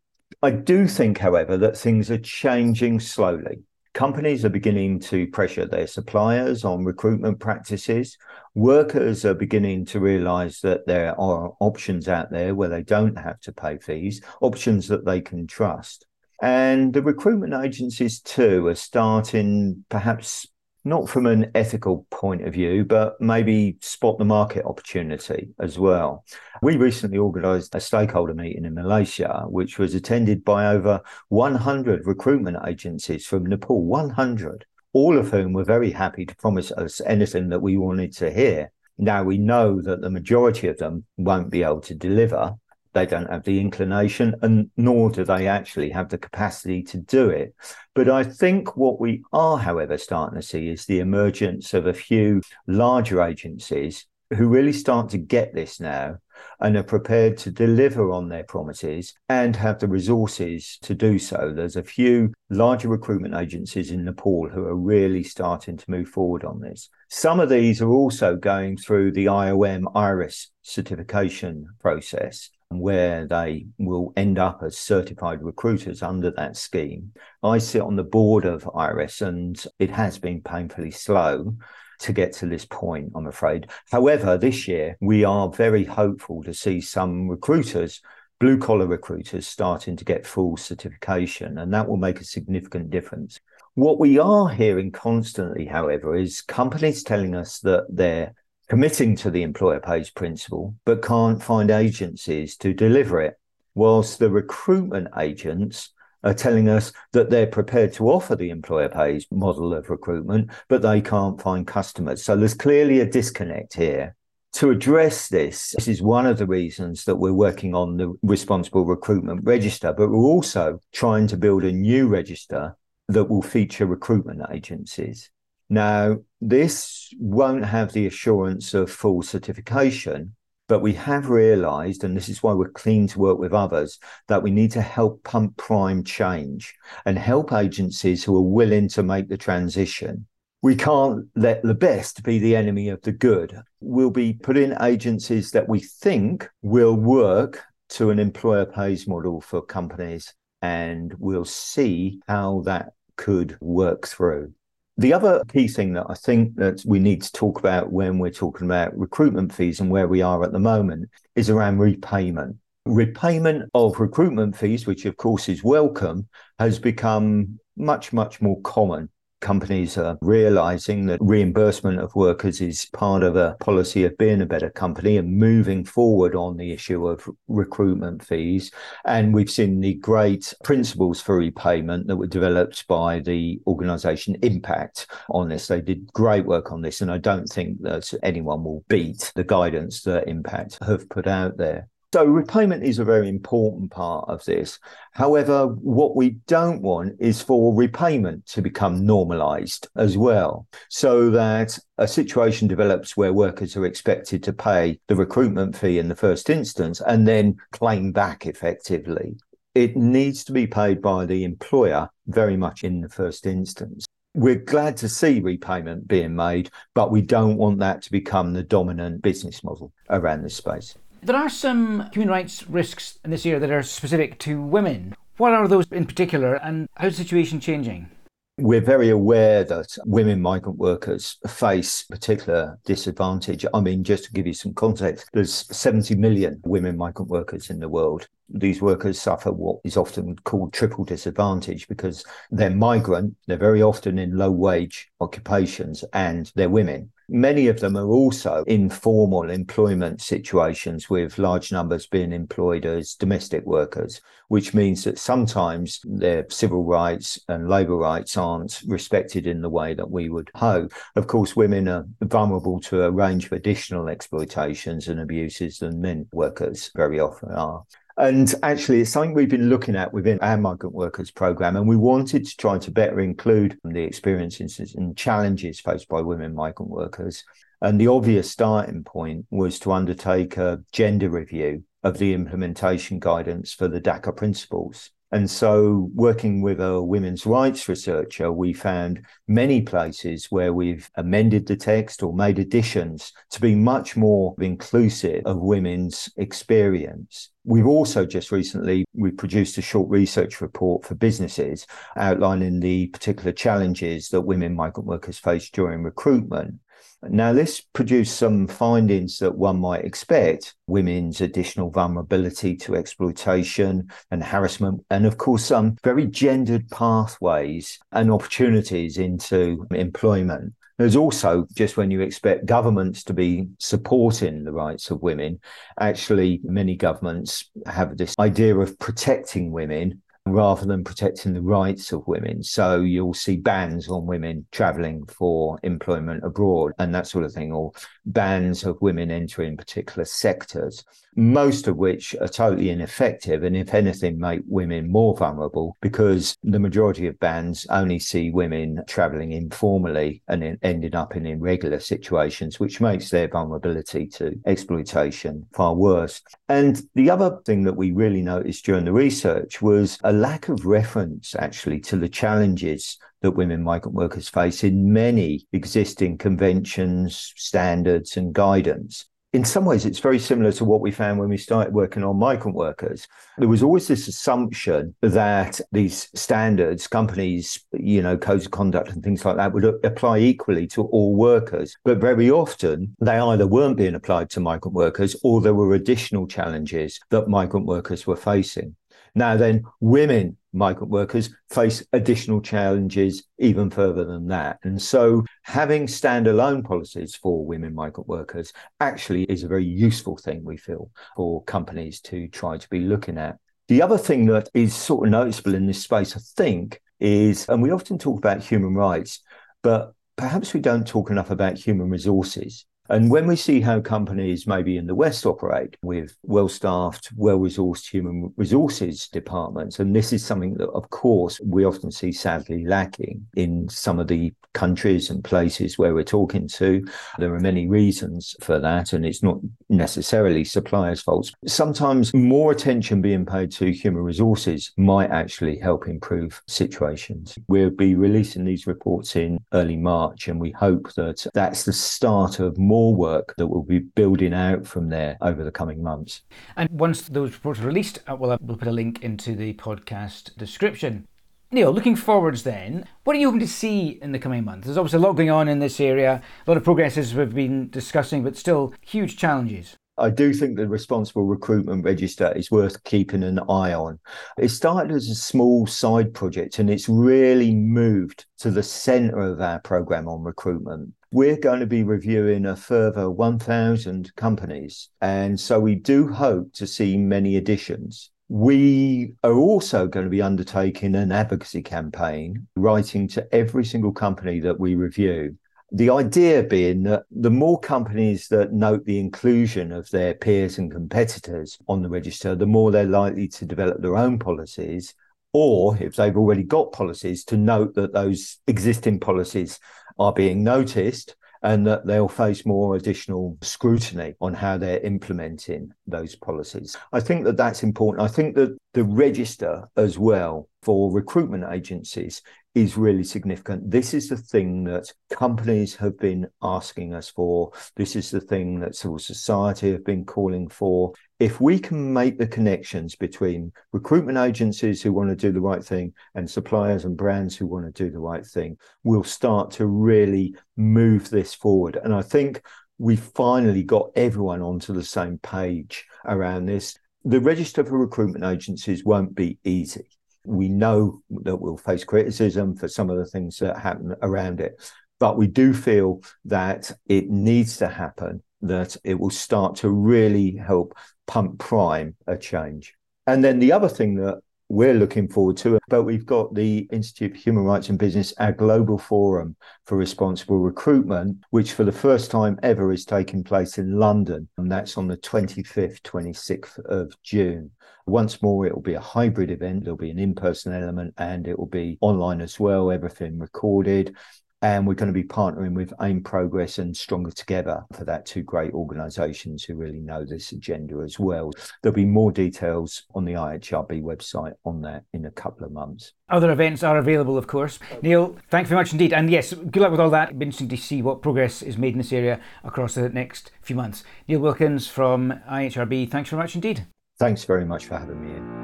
I 0.43 0.51
do 0.51 0.85
think, 0.85 1.17
however, 1.17 1.55
that 1.57 1.77
things 1.77 2.11
are 2.11 2.17
changing 2.17 2.99
slowly. 2.99 3.63
Companies 3.93 4.43
are 4.43 4.49
beginning 4.49 4.99
to 4.99 5.27
pressure 5.27 5.65
their 5.65 5.87
suppliers 5.87 6.65
on 6.65 6.83
recruitment 6.83 7.39
practices. 7.39 8.17
Workers 8.53 9.23
are 9.23 9.33
beginning 9.33 9.85
to 9.85 10.01
realize 10.01 10.59
that 10.59 10.85
there 10.87 11.17
are 11.19 11.53
options 11.61 12.09
out 12.09 12.31
there 12.31 12.53
where 12.53 12.69
they 12.69 12.83
don't 12.83 13.17
have 13.17 13.39
to 13.41 13.53
pay 13.53 13.77
fees, 13.77 14.21
options 14.41 14.89
that 14.89 15.05
they 15.05 15.21
can 15.21 15.47
trust. 15.47 16.05
And 16.41 16.93
the 16.93 17.01
recruitment 17.01 17.53
agencies, 17.53 18.21
too, 18.21 18.67
are 18.67 18.75
starting 18.75 19.83
perhaps 19.89 20.47
not 20.85 21.09
from 21.09 21.25
an 21.25 21.51
ethical 21.55 22.07
point 22.09 22.47
of 22.47 22.53
view, 22.53 22.85
but 22.85 23.19
maybe 23.19 23.77
spot 23.81 24.17
the 24.17 24.25
market 24.25 24.65
opportunity 24.65 25.49
as 25.59 25.77
well. 25.77 26.23
We 26.61 26.77
recently 26.77 27.17
organized 27.17 27.75
a 27.75 27.81
stakeholder 27.81 28.33
meeting 28.33 28.65
in 28.65 28.73
Malaysia, 28.73 29.43
which 29.47 29.77
was 29.77 29.93
attended 29.93 30.45
by 30.45 30.67
over 30.67 31.01
100 31.27 32.07
recruitment 32.07 32.57
agencies 32.65 33.25
from 33.25 33.45
Nepal, 33.45 33.83
100, 33.83 34.65
all 34.93 35.17
of 35.17 35.29
whom 35.31 35.53
were 35.53 35.65
very 35.65 35.91
happy 35.91 36.25
to 36.25 36.35
promise 36.37 36.71
us 36.71 37.01
anything 37.01 37.49
that 37.49 37.61
we 37.61 37.77
wanted 37.77 38.13
to 38.17 38.31
hear. 38.31 38.71
Now 38.97 39.23
we 39.23 39.37
know 39.37 39.81
that 39.81 40.01
the 40.01 40.09
majority 40.09 40.67
of 40.67 40.77
them 40.77 41.05
won't 41.17 41.51
be 41.51 41.63
able 41.63 41.81
to 41.81 41.95
deliver, 41.95 42.55
they 42.93 43.05
don't 43.05 43.29
have 43.29 43.43
the 43.43 43.59
inclination 43.59 44.35
and 44.41 44.69
nor 44.77 45.11
do 45.11 45.23
they 45.23 45.47
actually 45.47 45.89
have 45.91 46.09
the 46.09 46.17
capacity 46.17 46.83
to 46.83 46.97
do 46.97 47.29
it. 47.29 47.53
But 47.93 48.09
I 48.09 48.23
think 48.23 48.75
what 48.75 48.99
we 48.99 49.23
are, 49.31 49.57
however, 49.57 49.97
starting 49.97 50.39
to 50.39 50.45
see 50.45 50.69
is 50.69 50.85
the 50.85 50.99
emergence 50.99 51.73
of 51.73 51.85
a 51.85 51.93
few 51.93 52.41
larger 52.67 53.21
agencies 53.21 54.05
who 54.35 54.47
really 54.47 54.73
start 54.73 55.09
to 55.09 55.17
get 55.17 55.53
this 55.53 55.79
now 55.79 56.17
and 56.59 56.77
are 56.77 56.83
prepared 56.83 57.37
to 57.37 57.51
deliver 57.51 58.11
on 58.11 58.29
their 58.29 58.43
promises 58.43 59.13
and 59.27 59.55
have 59.55 59.79
the 59.79 59.87
resources 59.87 60.77
to 60.81 60.93
do 60.93 61.17
so. 61.17 61.51
There's 61.53 61.75
a 61.75 61.83
few 61.83 62.33
larger 62.49 62.89
recruitment 62.89 63.33
agencies 63.33 63.91
in 63.91 64.05
Nepal 64.05 64.47
who 64.47 64.65
are 64.65 64.75
really 64.75 65.23
starting 65.23 65.77
to 65.77 65.91
move 65.91 66.09
forward 66.09 66.45
on 66.45 66.61
this. 66.61 66.89
Some 67.09 67.39
of 67.39 67.49
these 67.49 67.81
are 67.81 67.89
also 67.89 68.35
going 68.35 68.77
through 68.77 69.13
the 69.13 69.25
IOM 69.25 69.91
IRIS 69.95 70.51
certification 70.61 71.67
process 71.81 72.49
where 72.69 73.25
they 73.25 73.65
will 73.77 74.13
end 74.15 74.37
up 74.37 74.61
as 74.63 74.77
certified 74.77 75.41
recruiters 75.41 76.03
under 76.03 76.31
that 76.31 76.55
scheme. 76.55 77.11
I 77.41 77.57
sit 77.57 77.81
on 77.81 77.95
the 77.95 78.03
board 78.03 78.45
of 78.45 78.69
IRIS 78.75 79.21
and 79.21 79.61
it 79.79 79.89
has 79.89 80.19
been 80.19 80.41
painfully 80.41 80.91
slow 80.91 81.55
to 81.99 82.13
get 82.13 82.31
to 82.33 82.45
this 82.45 82.65
point, 82.65 83.11
I'm 83.15 83.27
afraid. 83.27 83.67
However, 83.91 84.37
this 84.37 84.67
year 84.67 84.97
we 85.01 85.23
are 85.23 85.49
very 85.49 85.83
hopeful 85.83 86.43
to 86.43 86.53
see 86.53 86.79
some 86.79 87.27
recruiters, 87.27 88.01
blue 88.39 88.57
collar 88.57 88.85
recruiters, 88.85 89.47
starting 89.47 89.97
to 89.97 90.05
get 90.05 90.25
full 90.25 90.55
certification, 90.55 91.57
and 91.57 91.73
that 91.73 91.87
will 91.87 91.97
make 91.97 92.21
a 92.21 92.25
significant 92.25 92.91
difference. 92.91 93.39
What 93.73 93.99
we 93.99 94.19
are 94.19 94.47
hearing 94.47 94.91
constantly, 94.91 95.65
however, 95.65 96.15
is 96.15 96.41
companies 96.41 97.03
telling 97.03 97.35
us 97.35 97.59
that 97.61 97.87
they're 97.89 98.33
committing 98.69 99.15
to 99.15 99.31
the 99.31 99.41
employer 99.41 99.79
pays 99.79 100.09
principle, 100.11 100.75
but 100.85 101.01
can't 101.01 101.41
find 101.43 101.71
agencies 101.71 102.55
to 102.57 102.73
deliver 102.73 103.19
it. 103.19 103.39
Whilst 103.73 104.19
the 104.19 104.29
recruitment 104.29 105.07
agents 105.17 105.91
are 106.23 106.33
telling 106.33 106.69
us 106.69 106.91
that 107.13 107.29
they're 107.29 107.47
prepared 107.47 107.93
to 107.93 108.09
offer 108.09 108.35
the 108.35 108.49
employer 108.49 108.89
pays 108.89 109.25
model 109.31 109.73
of 109.73 109.89
recruitment, 109.89 110.51
but 110.67 110.81
they 110.81 111.01
can't 111.01 111.41
find 111.41 111.65
customers. 111.65 112.23
So 112.23 112.35
there's 112.35 112.53
clearly 112.53 112.99
a 112.99 113.05
disconnect 113.05 113.73
here. 113.73 114.15
To 114.53 114.71
address 114.71 115.29
this, 115.29 115.73
this 115.75 115.87
is 115.87 116.01
one 116.01 116.25
of 116.25 116.37
the 116.37 116.47
reasons 116.47 117.05
that 117.05 117.15
we're 117.15 117.33
working 117.33 117.75
on 117.75 117.97
the 117.97 118.15
responsible 118.23 118.83
recruitment 118.83 119.41
register, 119.43 119.93
but 119.93 120.09
we're 120.09 120.17
also 120.17 120.79
trying 120.91 121.27
to 121.27 121.37
build 121.37 121.63
a 121.63 121.71
new 121.71 122.07
register 122.07 122.75
that 123.07 123.25
will 123.25 123.43
feature 123.43 123.85
recruitment 123.85 124.41
agencies. 124.51 125.29
Now, 125.69 126.17
this 126.41 127.13
won't 127.19 127.65
have 127.65 127.93
the 127.93 128.07
assurance 128.07 128.73
of 128.73 128.89
full 128.89 129.21
certification, 129.21 130.35
but 130.67 130.81
we 130.81 130.93
have 130.93 131.29
realized, 131.29 132.03
and 132.03 132.15
this 132.15 132.29
is 132.29 132.41
why 132.41 132.53
we're 132.53 132.71
keen 132.71 133.07
to 133.07 133.19
work 133.19 133.37
with 133.37 133.53
others, 133.53 133.99
that 134.27 134.41
we 134.41 134.51
need 134.51 134.71
to 134.71 134.81
help 134.81 135.23
pump 135.23 135.57
prime 135.57 136.03
change 136.03 136.73
and 137.05 137.17
help 137.17 137.53
agencies 137.53 138.23
who 138.23 138.35
are 138.35 138.41
willing 138.41 138.87
to 138.89 139.03
make 139.03 139.29
the 139.29 139.37
transition. 139.37 140.25
We 140.61 140.75
can't 140.75 141.27
let 141.35 141.63
the 141.63 141.73
best 141.73 142.23
be 142.23 142.39
the 142.39 142.55
enemy 142.55 142.89
of 142.89 143.01
the 143.01 143.11
good. 143.11 143.59
We'll 143.79 144.09
be 144.09 144.33
putting 144.33 144.75
agencies 144.81 145.51
that 145.51 145.69
we 145.69 145.79
think 145.79 146.49
will 146.61 146.95
work 146.95 147.63
to 147.89 148.09
an 148.09 148.19
employer 148.19 148.65
pays 148.65 149.07
model 149.07 149.41
for 149.41 149.61
companies, 149.61 150.33
and 150.61 151.13
we'll 151.17 151.45
see 151.45 152.21
how 152.27 152.61
that 152.65 152.89
could 153.17 153.57
work 153.61 154.07
through. 154.07 154.53
The 154.99 155.13
other 155.13 155.45
key 155.45 155.69
thing 155.69 155.93
that 155.93 156.07
I 156.09 156.13
think 156.13 156.57
that 156.57 156.83
we 156.85 156.99
need 156.99 157.21
to 157.21 157.31
talk 157.31 157.57
about 157.57 157.89
when 157.89 158.19
we're 158.19 158.31
talking 158.31 158.67
about 158.67 158.99
recruitment 158.99 159.53
fees 159.53 159.79
and 159.79 159.89
where 159.89 160.09
we 160.09 160.21
are 160.21 160.43
at 160.43 160.51
the 160.51 160.59
moment 160.59 161.09
is 161.37 161.49
around 161.49 161.77
repayment. 161.77 162.57
Repayment 162.85 163.69
of 163.73 163.97
recruitment 164.01 164.57
fees, 164.57 164.85
which 164.85 165.05
of 165.05 165.15
course 165.15 165.47
is 165.47 165.63
welcome, 165.63 166.27
has 166.59 166.79
become 166.79 167.61
much, 167.77 168.11
much 168.11 168.41
more 168.41 168.59
common 168.63 169.07
companies 169.39 169.97
are 169.97 170.17
realizing 170.21 171.05
that 171.07 171.21
reimbursement 171.21 171.99
of 171.99 172.15
workers 172.15 172.61
is 172.61 172.85
part 172.93 173.23
of 173.23 173.35
a 173.35 173.55
policy 173.59 174.03
of 174.03 174.17
being 174.17 174.41
a 174.41 174.45
better 174.45 174.69
company 174.69 175.17
and 175.17 175.37
moving 175.37 175.83
forward 175.83 176.35
on 176.35 176.57
the 176.57 176.71
issue 176.71 177.07
of 177.07 177.27
recruitment 177.47 178.23
fees. 178.23 178.71
And 179.05 179.33
we've 179.33 179.49
seen 179.49 179.79
the 179.79 179.95
great 179.95 180.53
principles 180.63 181.21
for 181.21 181.37
repayment 181.37 182.07
that 182.07 182.17
were 182.17 182.27
developed 182.27 182.87
by 182.87 183.19
the 183.19 183.59
organization 183.67 184.37
Impactt 184.41 185.05
on 185.29 185.49
this. 185.49 185.67
They 185.67 185.81
did 185.81 186.11
great 186.13 186.45
work 186.45 186.71
on 186.71 186.81
this. 186.81 187.01
And 187.01 187.11
I 187.11 187.17
don't 187.17 187.47
think 187.47 187.81
that 187.81 188.13
anyone 188.23 188.63
will 188.63 188.83
beat 188.87 189.31
the 189.35 189.43
guidance 189.43 190.03
that 190.03 190.27
Impactt 190.27 190.83
have 190.85 191.09
put 191.09 191.27
out 191.27 191.57
there. 191.57 191.87
So 192.11 192.25
repayment 192.25 192.83
is 192.83 192.97
a 192.97 193.05
very 193.05 193.29
important 193.29 193.91
part 193.91 194.27
of 194.27 194.43
this. 194.45 194.79
However, 195.11 195.67
what 195.67 196.15
we 196.15 196.31
don't 196.47 196.81
want 196.81 197.17
is 197.19 197.39
for 197.39 197.75
repayment 197.75 198.47
to 198.47 198.63
become 198.63 199.05
normalized 199.05 199.87
as 199.95 200.17
well, 200.17 200.65
so 200.89 201.29
that 201.29 201.77
a 201.99 202.07
situation 202.07 202.67
develops 202.67 203.15
where 203.15 203.31
workers 203.31 203.77
are 203.77 203.85
expected 203.85 204.41
to 204.41 204.53
pay 204.53 204.99
the 205.05 205.15
recruitment 205.15 205.77
fee 205.77 205.99
in 205.99 206.09
the 206.09 206.15
first 206.15 206.49
instance 206.49 206.99
and 207.05 207.27
then 207.27 207.57
claim 207.73 208.11
back 208.11 208.47
effectively. 208.47 209.35
It 209.75 209.95
needs 209.95 210.43
to 210.45 210.51
be 210.51 210.65
paid 210.65 211.03
by 211.03 211.27
the 211.27 211.43
employer 211.43 212.09
very 212.25 212.57
much 212.57 212.83
in 212.83 213.01
the 213.01 213.09
first 213.09 213.45
instance 213.45 214.07
we're 214.35 214.55
glad 214.55 214.95
to 214.95 215.09
see 215.09 215.39
repayment 215.39 216.07
being 216.07 216.35
made, 216.35 216.69
but 216.93 217.11
we 217.11 217.21
don't 217.21 217.57
want 217.57 217.79
that 217.79 218.03
to 218.03 218.11
become 218.11 218.53
the 218.53 218.63
dominant 218.63 219.21
business 219.23 219.63
model 219.63 219.91
around 220.09 220.43
this 220.43 220.55
space. 220.55 220.95
There 221.21 221.35
are 221.35 221.49
some 221.49 222.09
human 222.13 222.29
rights 222.29 222.67
risks 222.69 223.19
in 223.25 223.31
this 223.31 223.45
area 223.45 223.59
that 223.59 223.71
are 223.71 223.83
specific 223.83 224.39
to 224.39 224.61
women. 224.61 225.15
What 225.37 225.53
are 225.53 225.67
those 225.67 225.85
in 225.91 226.05
particular, 226.05 226.55
and 226.55 226.87
how's 226.95 227.17
the 227.17 227.23
situation 227.23 227.59
changing? 227.59 228.09
We're 228.57 228.81
very 228.81 229.09
aware 229.09 229.63
that 229.65 229.97
women 230.05 230.41
migrant 230.41 230.77
workers 230.77 231.37
face 231.47 232.03
particular 232.03 232.79
disadvantage. 232.85 233.65
I 233.73 233.79
mean, 233.79 234.03
just 234.03 234.25
to 234.25 234.33
give 234.33 234.47
you 234.47 234.53
some 234.53 234.73
context, 234.73 235.29
there's 235.33 235.53
70 235.75 236.15
million 236.15 236.61
women 236.65 236.97
migrant 236.97 237.29
workers 237.29 237.69
in 237.69 237.79
the 237.79 237.89
world. 237.89 238.27
These 238.49 238.81
workers 238.81 239.19
suffer 239.19 239.51
what 239.51 239.79
is 239.83 239.97
often 239.97 240.35
called 240.43 240.73
triple 240.73 241.05
disadvantage 241.05 241.87
because 241.87 242.25
they're 242.51 242.69
migrant, 242.69 243.35
they're 243.47 243.57
very 243.57 243.81
often 243.81 244.19
in 244.19 244.37
low 244.37 244.51
wage 244.51 245.09
occupations, 245.21 246.03
and 246.13 246.51
they're 246.55 246.69
women. 246.69 247.11
Many 247.31 247.67
of 247.67 247.79
them 247.79 247.95
are 247.95 248.07
also 248.07 248.63
in 248.65 248.89
formal 248.89 249.51
employment 249.51 250.19
situations 250.19 251.09
with 251.09 251.37
large 251.37 251.71
numbers 251.71 252.07
being 252.07 252.33
employed 252.33 252.85
as 252.85 253.13
domestic 253.13 253.65
workers, 253.65 254.19
which 254.47 254.73
means 254.73 255.03
that 255.03 255.19
sometimes 255.19 256.01
their 256.03 256.45
civil 256.49 256.83
rights 256.83 257.39
and 257.47 257.69
labour 257.69 257.97
rights 257.97 258.35
aren't 258.35 258.81
respected 258.87 259.45
in 259.45 259.61
the 259.61 259.69
way 259.69 259.93
that 259.93 260.09
we 260.09 260.29
would 260.29 260.49
hope. 260.55 260.91
Of 261.15 261.27
course, 261.27 261.55
women 261.55 261.87
are 261.87 262.07
vulnerable 262.21 262.79
to 262.81 263.03
a 263.03 263.11
range 263.11 263.45
of 263.45 263.51
additional 263.51 264.09
exploitations 264.09 265.07
and 265.07 265.19
abuses 265.19 265.77
than 265.77 266.01
men 266.01 266.27
workers 266.33 266.89
very 266.95 267.19
often 267.19 267.51
are. 267.51 267.83
And 268.19 268.53
actually, 268.63 268.99
it's 268.99 269.11
something 269.11 269.33
we've 269.33 269.49
been 269.49 269.69
looking 269.69 269.95
at 269.95 270.13
within 270.13 270.39
our 270.41 270.57
migrant 270.57 270.93
workers 270.93 271.31
program. 271.31 271.77
And 271.77 271.87
we 271.87 271.95
wanted 271.95 272.45
to 272.45 272.57
try 272.57 272.77
to 272.77 272.91
better 272.91 273.21
include 273.21 273.79
the 273.85 274.03
experiences 274.03 274.93
and 274.93 275.15
challenges 275.15 275.79
faced 275.79 276.09
by 276.09 276.19
women 276.19 276.53
migrant 276.53 276.91
workers. 276.91 277.45
And 277.81 277.99
the 277.99 278.07
obvious 278.07 278.51
starting 278.51 279.05
point 279.05 279.45
was 279.51 279.79
to 279.79 279.93
undertake 279.93 280.57
a 280.57 280.83
gender 280.91 281.29
review 281.29 281.85
of 282.03 282.17
the 282.17 282.33
implementation 282.33 283.19
guidance 283.19 283.73
for 283.73 283.87
the 283.87 284.01
Dhaka 284.01 284.35
principles. 284.35 285.11
And 285.31 285.49
so, 285.49 286.09
working 286.15 286.61
with 286.61 286.81
a 286.81 287.03
women's 287.03 287.45
rights 287.45 287.87
researcher, 287.87 288.51
we 288.51 288.73
found 288.73 289.23
many 289.47 289.79
places 289.81 290.47
where 290.49 290.73
we've 290.73 291.09
amended 291.15 291.67
the 291.67 291.75
text 291.75 292.23
or 292.23 292.33
made 292.33 292.57
additions 292.57 293.31
to 293.51 293.61
be 293.61 293.75
much 293.75 294.17
more 294.17 294.55
inclusive 294.59 295.43
of 295.45 295.59
women's 295.59 296.29
experience. 296.37 297.51
We've 297.63 297.85
also 297.85 298.25
just 298.25 298.51
recently 298.51 299.05
we 299.13 299.29
produced 299.29 299.77
a 299.77 299.83
short 299.83 300.09
research 300.09 300.61
report 300.61 301.05
for 301.05 301.13
businesses 301.13 301.85
outlining 302.17 302.79
the 302.79 303.07
particular 303.07 303.51
challenges 303.51 304.29
that 304.29 304.41
women 304.41 304.75
migrant 304.75 305.07
workers 305.07 305.37
face 305.37 305.69
during 305.69 306.01
recruitment. 306.01 306.79
Now, 307.21 307.51
this 307.51 307.81
produced 307.81 308.37
some 308.37 308.67
findings 308.67 309.39
that 309.39 309.57
one 309.57 309.79
might 309.79 310.05
expect 310.05 310.75
women's 310.87 311.41
additional 311.41 311.91
vulnerability 311.91 312.77
to 312.77 312.95
exploitation 312.95 314.09
and 314.31 314.41
harassment, 314.41 315.05
and 315.09 315.25
of 315.25 315.37
course, 315.37 315.65
some 315.65 315.97
very 316.03 316.27
gendered 316.27 316.87
pathways 316.89 317.99
and 318.13 318.31
opportunities 318.31 319.17
into 319.17 319.85
employment. 319.91 320.73
There's 320.97 321.17
also 321.17 321.65
just 321.73 321.97
when 321.97 322.09
you 322.09 322.21
expect 322.21 322.65
governments 322.65 323.23
to 323.25 323.33
be 323.33 323.67
supporting 323.79 324.63
the 324.63 324.73
rights 324.73 325.11
of 325.11 325.21
women, 325.21 325.59
actually, 325.99 326.61
many 326.63 326.95
governments 326.95 327.69
have 327.85 328.17
this 328.17 328.35
idea 328.39 328.77
of 328.77 328.97
protecting 328.99 329.71
women 329.71 330.21
rather 330.51 330.85
than 330.85 331.03
protecting 331.03 331.53
the 331.53 331.61
rights 331.61 332.11
of 332.11 332.27
women. 332.27 332.63
So 332.63 333.01
you'll 333.01 333.33
see 333.33 333.57
bans 333.57 334.09
on 334.09 334.25
women 334.25 334.65
traveling 334.71 335.25
for 335.25 335.79
employment 335.83 336.43
abroad 336.43 336.93
and 336.99 337.13
that 337.15 337.27
sort 337.27 337.45
of 337.45 337.53
thing, 337.53 337.71
or 337.71 337.91
bans 338.25 338.83
of 338.83 339.01
women 339.01 339.31
entering 339.31 339.77
particular 339.77 340.25
sectors, 340.25 341.03
most 341.35 341.87
of 341.87 341.97
which 341.97 342.35
are 342.41 342.47
totally 342.47 342.89
ineffective. 342.89 343.63
And 343.63 343.75
if 343.75 343.93
anything, 343.93 344.39
make 344.39 344.61
women 344.67 345.11
more 345.11 345.35
vulnerable 345.35 345.95
because 346.01 346.55
the 346.63 346.79
majority 346.79 347.27
of 347.27 347.39
bans 347.39 347.85
only 347.89 348.19
see 348.19 348.51
women 348.51 349.01
traveling 349.07 349.51
informally 349.51 350.41
and 350.47 350.77
ending 350.81 351.15
up 351.15 351.35
in 351.35 351.45
irregular 351.45 351.99
situations, 351.99 352.79
which 352.79 353.01
makes 353.01 353.29
their 353.29 353.47
vulnerability 353.47 354.27
to 354.27 354.59
exploitation 354.65 355.65
far 355.73 355.95
worse. 355.95 356.41
And 356.67 357.01
the 357.15 357.29
other 357.29 357.59
thing 357.65 357.83
that 357.83 357.95
we 357.95 358.11
really 358.11 358.41
noticed 358.41 358.85
during 358.85 359.05
the 359.05 359.13
research 359.13 359.81
was 359.81 360.17
a 360.23 360.33
lack 360.33 360.69
of 360.69 360.85
reference 360.85 361.55
actually 361.55 361.99
to 362.01 362.17
the 362.17 362.29
challenges 362.29 363.17
that 363.41 363.51
women 363.51 363.81
migrant 363.81 364.15
workers 364.15 364.49
face 364.49 364.83
in 364.83 365.13
many 365.13 365.65
existing 365.71 366.37
conventions, 366.37 367.53
standards, 367.55 368.35
and 368.35 368.53
guidance. 368.53 369.28
In 369.51 369.65
some 369.65 369.83
ways, 369.83 370.05
it's 370.05 370.19
very 370.19 370.37
similar 370.37 370.71
to 370.73 370.85
what 370.85 371.01
we 371.01 371.09
found 371.09 371.39
when 371.39 371.49
we 371.49 371.57
started 371.57 371.91
working 371.91 372.23
on 372.23 372.37
migrant 372.37 372.77
workers. 372.77 373.27
There 373.57 373.67
was 373.67 373.81
always 373.81 374.07
this 374.07 374.27
assumption 374.27 375.15
that 375.21 375.81
these 375.91 376.29
standards, 376.39 377.07
companies, 377.07 377.83
you 377.93 378.21
know, 378.21 378.37
codes 378.37 378.65
of 378.65 378.71
conduct 378.71 379.09
and 379.09 379.23
things 379.23 379.43
like 379.43 379.55
that 379.55 379.73
would 379.73 379.85
apply 380.05 380.37
equally 380.37 380.85
to 380.87 381.01
all 381.05 381.35
workers. 381.35 381.97
But 382.05 382.19
very 382.19 382.51
often, 382.51 383.15
they 383.19 383.39
either 383.39 383.65
weren't 383.65 383.97
being 383.97 384.13
applied 384.13 384.51
to 384.51 384.59
migrant 384.59 384.93
workers 384.93 385.35
or 385.43 385.61
there 385.61 385.73
were 385.73 385.95
additional 385.95 386.45
challenges 386.45 387.19
that 387.31 387.47
migrant 387.47 387.87
workers 387.87 388.27
were 388.27 388.35
facing. 388.35 388.95
Now, 389.35 389.57
then, 389.57 389.83
women 389.99 390.57
migrant 390.71 391.09
workers 391.09 391.49
face 391.71 392.05
additional 392.13 392.61
challenges 392.61 393.43
even 393.57 393.89
further 393.89 394.23
than 394.23 394.47
that. 394.47 394.79
And 394.83 395.01
so, 395.01 395.45
having 395.63 396.07
standalone 396.07 396.83
policies 396.83 397.35
for 397.35 397.65
women 397.65 397.93
migrant 397.93 398.27
workers 398.27 398.73
actually 398.99 399.43
is 399.43 399.63
a 399.63 399.67
very 399.67 399.85
useful 399.85 400.37
thing, 400.37 400.63
we 400.63 400.77
feel, 400.77 401.09
for 401.35 401.63
companies 401.63 402.21
to 402.21 402.47
try 402.49 402.77
to 402.77 402.89
be 402.89 402.99
looking 402.99 403.37
at. 403.37 403.57
The 403.87 404.01
other 404.01 404.17
thing 404.17 404.45
that 404.47 404.69
is 404.73 404.93
sort 404.95 405.27
of 405.27 405.31
noticeable 405.31 405.73
in 405.73 405.87
this 405.87 406.03
space, 406.03 406.35
I 406.35 406.39
think, 406.55 407.01
is, 407.19 407.67
and 407.67 407.81
we 407.81 407.91
often 407.91 408.17
talk 408.17 408.37
about 408.37 408.61
human 408.61 408.93
rights, 408.93 409.41
but 409.81 410.13
perhaps 410.35 410.73
we 410.73 410.79
don't 410.79 411.07
talk 411.07 411.31
enough 411.31 411.49
about 411.49 411.77
human 411.77 412.09
resources. 412.09 412.85
And 413.09 413.31
when 413.31 413.47
we 413.47 413.55
see 413.55 413.81
how 413.81 414.01
companies 414.01 414.67
maybe 414.67 414.95
in 414.95 415.07
the 415.07 415.15
West 415.15 415.45
operate 415.45 415.97
with 416.03 416.37
well 416.43 416.69
staffed, 416.69 417.29
well 417.35 417.57
resourced 417.57 418.07
human 418.07 418.53
resources 418.55 419.27
departments, 419.27 419.99
and 419.99 420.15
this 420.15 420.31
is 420.31 420.45
something 420.45 420.75
that, 420.75 420.89
of 420.89 421.09
course, 421.09 421.59
we 421.65 421.85
often 421.85 422.11
see 422.11 422.31
sadly 422.31 422.85
lacking 422.85 423.47
in 423.55 423.89
some 423.89 424.19
of 424.19 424.27
the 424.27 424.53
countries 424.73 425.31
and 425.31 425.43
places 425.43 425.97
where 425.97 426.13
we're 426.13 426.23
talking 426.23 426.67
to. 426.67 427.03
There 427.39 427.53
are 427.55 427.59
many 427.59 427.87
reasons 427.87 428.55
for 428.61 428.79
that, 428.79 429.13
and 429.13 429.25
it's 429.25 429.41
not 429.41 429.57
necessarily 429.89 430.63
suppliers' 430.63 431.21
faults. 431.21 431.51
Sometimes 431.65 432.31
more 432.35 432.71
attention 432.71 433.21
being 433.21 433.45
paid 433.45 433.71
to 433.73 433.91
human 433.91 434.21
resources 434.21 434.91
might 434.97 435.31
actually 435.31 435.79
help 435.79 436.07
improve 436.07 436.61
situations. 436.67 437.57
We'll 437.67 437.89
be 437.89 438.13
releasing 438.13 438.63
these 438.63 438.85
reports 438.85 439.35
in 439.35 439.57
early 439.73 439.97
March, 439.97 440.47
and 440.47 440.59
we 440.59 440.71
hope 440.71 441.11
that 441.15 441.47
that's 441.55 441.83
the 441.83 441.93
start 441.93 442.59
of 442.59 442.77
more 442.77 442.98
more 442.99 443.15
work 443.15 443.53
that 443.57 443.67
we'll 443.67 443.83
be 443.83 443.99
building 443.99 444.53
out 444.53 444.85
from 444.85 445.07
there 445.07 445.37
over 445.41 445.63
the 445.63 445.71
coming 445.71 446.03
months. 446.03 446.41
And 446.75 446.89
once 446.89 447.21
those 447.21 447.53
reports 447.53 447.79
are 447.79 447.87
released, 447.87 448.19
uh, 448.27 448.35
we'll, 448.35 448.57
we'll 448.59 448.75
put 448.75 448.89
a 448.89 448.91
link 448.91 449.23
into 449.23 449.55
the 449.55 449.73
podcast 449.75 450.57
description. 450.57 451.25
Neill, 451.71 451.93
looking 451.93 452.17
forwards 452.17 452.63
then, 452.63 453.05
what 453.23 453.35
are 453.35 453.39
you 453.39 453.47
hoping 453.47 453.61
to 453.61 453.67
see 453.67 454.19
in 454.21 454.33
the 454.33 454.39
coming 454.39 454.65
months? 454.65 454.85
There's 454.85 454.97
obviously 454.97 455.17
a 455.17 455.21
lot 455.21 455.33
going 455.33 455.51
on 455.51 455.69
in 455.69 455.79
this 455.79 456.01
area, 456.01 456.41
a 456.67 456.69
lot 456.69 456.75
of 456.75 456.83
progress 456.83 457.13
progresses 457.13 457.35
we've 457.35 457.55
been 457.55 457.89
discussing, 457.89 458.43
but 458.43 458.57
still 458.57 458.93
huge 459.01 459.37
challenges. 459.37 459.95
I 460.17 460.29
do 460.29 460.51
think 460.53 460.75
the 460.75 460.87
responsible 460.87 461.45
recruitment 461.45 462.03
register 462.03 462.51
is 462.53 462.69
worth 462.69 463.01
keeping 463.05 463.43
an 463.43 463.59
eye 463.59 463.93
on. 463.93 464.19
It 464.57 464.69
started 464.69 465.15
as 465.15 465.29
a 465.29 465.35
small 465.35 465.87
side 465.87 466.33
project 466.33 466.79
and 466.79 466.89
it's 466.89 467.07
really 467.07 467.73
moved 467.73 468.45
to 468.57 468.71
the 468.71 468.83
center 468.83 469.39
of 469.39 469.61
our 469.61 469.79
program 469.79 470.27
on 470.27 470.43
recruitment. 470.43 471.13
We're 471.31 471.57
going 471.57 471.79
to 471.81 471.85
be 471.85 472.03
reviewing 472.03 472.65
a 472.65 472.75
further 472.75 473.29
1,000 473.29 474.35
companies. 474.35 475.09
And 475.21 475.59
so 475.59 475.79
we 475.79 475.95
do 475.95 476.27
hope 476.27 476.73
to 476.73 476.87
see 476.87 477.17
many 477.17 477.57
additions. 477.57 478.31
We 478.47 479.35
are 479.43 479.53
also 479.53 480.07
going 480.07 480.25
to 480.25 480.31
be 480.31 480.41
undertaking 480.41 481.15
an 481.15 481.31
advocacy 481.31 481.83
campaign, 481.83 482.67
writing 482.75 483.27
to 483.29 483.47
every 483.53 483.85
single 483.85 484.11
company 484.11 484.59
that 484.61 484.79
we 484.79 484.95
review 484.95 485.55
the 485.91 486.09
idea 486.09 486.63
being 486.63 487.03
that 487.03 487.23
the 487.31 487.49
more 487.49 487.79
companies 487.79 488.47
that 488.49 488.71
note 488.71 489.05
the 489.05 489.19
inclusion 489.19 489.91
of 489.91 490.09
their 490.11 490.35
peers 490.35 490.77
and 490.77 490.91
competitors 490.91 491.77
on 491.87 492.01
the 492.01 492.09
register, 492.09 492.55
the 492.55 492.65
more 492.65 492.91
they're 492.91 493.05
likely 493.05 493.47
to 493.47 493.65
develop 493.65 494.01
their 494.01 494.17
own 494.17 494.37
policies, 494.37 495.15
or 495.51 495.97
if 496.01 496.15
they've 496.15 496.37
already 496.37 496.63
got 496.63 496.91
policies, 496.91 497.43
to 497.45 497.57
note 497.57 497.95
that 497.95 498.13
those 498.13 498.59
existing 498.67 499.19
policies 499.19 499.79
are 500.19 500.33
being 500.33 500.63
noticed 500.63 501.35
and 501.61 501.85
that 501.85 502.05
they'll 502.05 502.29
face 502.29 502.65
more 502.65 502.95
additional 502.95 503.57
scrutiny 503.61 504.33
on 504.39 504.53
how 504.53 504.77
they're 504.77 505.01
implementing 505.01 505.91
those 506.07 506.35
policies. 506.35 506.95
I 507.11 507.19
think 507.19 507.43
that 507.45 507.57
that's 507.57 507.83
important. 507.83 508.23
I 508.23 508.33
think 508.33 508.55
that 508.55 508.77
the 508.93 509.03
register 509.03 509.89
as 509.97 510.17
well 510.17 510.69
for 510.83 511.11
recruitment 511.11 511.65
agencies 511.69 512.41
is 512.75 512.95
really 512.95 513.23
significant. 513.23 513.89
This 513.89 514.13
is 514.13 514.29
the 514.29 514.37
thing 514.37 514.85
that 514.85 515.11
companies 515.31 515.95
have 515.95 516.17
been 516.17 516.47
asking 516.61 517.13
us 517.13 517.29
for. 517.29 517.71
This 517.95 518.15
is 518.15 518.31
the 518.31 518.39
thing 518.39 518.79
that 518.79 518.95
civil 518.95 519.19
society 519.19 519.91
have 519.91 520.05
been 520.05 520.23
calling 520.23 520.69
for. 520.69 521.13
If 521.39 521.61
we 521.61 521.79
can 521.79 522.13
make 522.13 522.37
the 522.37 522.47
connections 522.47 523.15
between 523.15 523.71
recruitment 523.93 524.37
agencies 524.37 525.01
who 525.01 525.13
want 525.13 525.29
to 525.29 525.35
do 525.35 525.51
the 525.53 525.61
right 525.61 525.83
thing 525.83 526.13
and 526.35 526.49
suppliers 526.49 527.05
and 527.05 527.15
brands 527.15 527.55
who 527.55 527.65
want 527.65 527.85
to 527.85 528.03
do 528.03 528.11
the 528.11 528.19
right 528.19 528.45
thing, 528.45 528.77
we'll 529.03 529.23
start 529.23 529.71
to 529.71 529.85
really 529.85 530.55
move 530.75 531.29
this 531.29 531.53
forward. 531.53 531.97
And 532.03 532.13
I 532.13 532.21
think 532.21 532.61
we've 532.97 533.19
finally 533.19 533.83
got 533.83 534.11
everyone 534.15 534.61
onto 534.61 534.93
the 534.93 535.03
same 535.03 535.37
page 535.37 536.05
around 536.25 536.65
this. 536.65 536.97
The 537.23 537.39
register 537.39 537.85
for 537.85 537.97
recruitment 537.97 538.43
agencies 538.43 539.05
won't 539.05 539.33
be 539.33 539.57
easy 539.63 540.09
we 540.45 540.69
know 540.69 541.21
that 541.29 541.57
we'll 541.57 541.77
face 541.77 542.03
criticism 542.03 542.75
for 542.75 542.87
some 542.87 543.09
of 543.09 543.17
the 543.17 543.25
things 543.25 543.57
that 543.59 543.77
happen 543.77 544.15
around 544.21 544.59
it. 544.59 544.81
But 545.19 545.37
we 545.37 545.47
do 545.47 545.73
feel 545.73 546.21
that 546.45 546.91
it 547.07 547.29
needs 547.29 547.77
to 547.77 547.87
happen, 547.87 548.41
that 548.61 548.95
it 549.03 549.19
will 549.19 549.29
start 549.29 549.77
to 549.77 549.89
really 549.89 550.55
help 550.55 550.95
pump 551.27 551.59
prime 551.59 552.15
a 552.27 552.37
change. 552.37 552.93
And 553.27 553.43
then 553.43 553.59
the 553.59 553.71
other 553.71 553.89
thing 553.89 554.15
that 554.15 554.39
we're 554.69 554.93
looking 554.93 555.27
forward 555.27 555.57
to. 555.57 555.79
But 555.89 556.03
we've 556.03 556.25
got 556.25 556.53
the 556.53 556.87
Institute 556.91 557.33
for 557.33 557.37
Human 557.37 557.63
Rights 557.63 557.89
and 557.89 557.97
Business, 557.97 558.33
our 558.37 558.51
global 558.51 558.97
forum 558.97 559.55
for 559.85 559.97
responsible 559.97 560.59
recruitment, 560.59 561.37
which 561.49 561.73
for 561.73 561.83
the 561.83 561.91
first 561.91 562.31
time 562.31 562.59
ever 562.61 562.93
is 562.93 563.03
taking 563.03 563.43
place 563.43 563.79
in 563.79 563.97
London. 563.97 564.47
And 564.57 564.71
that's 564.71 564.97
on 564.97 565.07
the 565.07 565.17
25th, 565.17 566.01
26th 566.01 566.79
of 566.85 567.11
June. 567.23 567.71
Once 568.05 568.41
more, 568.41 568.65
it 568.65 568.73
will 568.73 568.81
be 568.81 568.93
a 568.93 568.99
hybrid 568.99 569.51
event. 569.51 569.83
There'll 569.83 569.97
be 569.97 570.11
an 570.11 570.19
in 570.19 570.35
person 570.35 570.73
element 570.73 571.15
and 571.17 571.47
it 571.47 571.57
will 571.57 571.67
be 571.67 571.97
online 572.01 572.41
as 572.41 572.59
well, 572.59 572.91
everything 572.91 573.39
recorded. 573.39 574.15
And 574.61 574.85
we're 574.85 574.95
going 574.95 575.07
to 575.07 575.13
be 575.13 575.23
partnering 575.23 575.73
with 575.73 575.93
AIM 576.01 576.21
Progress 576.23 576.79
and 576.79 576.95
Stronger 576.95 577.31
Together 577.31 577.85
for 577.93 578.03
that 578.05 578.25
two 578.25 578.43
great 578.43 578.73
organisations 578.73 579.63
who 579.63 579.75
really 579.75 579.99
know 579.99 580.25
this 580.25 580.51
agenda 580.51 580.99
as 580.99 581.17
well. 581.17 581.51
There'll 581.81 581.95
be 581.95 582.05
more 582.05 582.31
details 582.31 583.03
on 583.15 583.23
the 583.23 583.33
IHRB 583.33 584.01
website 584.01 584.53
on 584.65 584.81
that 584.81 585.03
in 585.13 585.25
a 585.25 585.31
couple 585.31 585.65
of 585.65 585.71
months. 585.71 586.11
Other 586.29 586.51
events 586.51 586.83
are 586.83 586.97
available, 586.97 587.37
of 587.37 587.47
course. 587.47 587.79
Neill, 588.01 588.37
thanks 588.49 588.69
very 588.69 588.81
much 588.81 588.91
indeed. 588.91 589.13
And 589.13 589.29
yes, 589.29 589.53
good 589.53 589.81
luck 589.81 589.91
with 589.91 589.99
all 590.01 590.09
that. 590.09 590.29
It'll 590.29 590.39
be 590.39 590.45
interesting 590.45 590.69
to 590.69 590.77
see 590.77 591.01
what 591.01 591.21
progress 591.21 591.61
is 591.61 591.77
made 591.77 591.93
in 591.93 591.99
this 591.99 592.11
area 592.11 592.41
across 592.63 592.95
the 592.95 593.07
next 593.07 593.51
few 593.61 593.77
months. 593.77 594.03
Neill 594.27 594.41
Wilkins 594.41 594.87
from 594.87 595.39
IHRB, 595.49 596.09
thanks 596.11 596.31
very 596.31 596.41
much 596.41 596.55
indeed. 596.55 596.85
Thanks 597.17 597.45
very 597.45 597.65
much 597.65 597.85
for 597.85 597.97
having 597.97 598.21
me 598.21 598.35
in. 598.35 598.58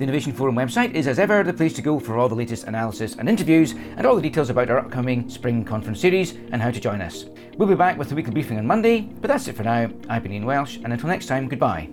The 0.00 0.04
Innovation 0.04 0.32
Forum 0.32 0.56
website 0.56 0.94
is, 0.94 1.06
as 1.06 1.18
ever, 1.18 1.44
the 1.44 1.52
place 1.52 1.74
to 1.74 1.82
go 1.82 2.00
for 2.00 2.16
all 2.16 2.30
the 2.30 2.34
latest 2.34 2.64
analysis 2.64 3.16
and 3.16 3.28
interviews, 3.28 3.72
and 3.98 4.06
all 4.06 4.16
the 4.16 4.22
details 4.22 4.48
about 4.48 4.70
our 4.70 4.78
upcoming 4.78 5.28
spring 5.28 5.62
conference 5.62 6.00
series 6.00 6.32
and 6.52 6.62
how 6.62 6.70
to 6.70 6.80
join 6.80 7.02
us. 7.02 7.26
We'll 7.58 7.68
be 7.68 7.74
back 7.74 7.98
with 7.98 8.08
the 8.08 8.14
weekly 8.14 8.32
briefing 8.32 8.56
on 8.56 8.66
Monday, 8.66 9.02
but 9.02 9.28
that's 9.28 9.46
it 9.46 9.56
for 9.56 9.62
now. 9.62 9.90
I've 10.08 10.22
been 10.22 10.32
Ian 10.32 10.46
Welsh, 10.46 10.78
and 10.82 10.94
until 10.94 11.10
next 11.10 11.26
time, 11.26 11.50
goodbye. 11.50 11.90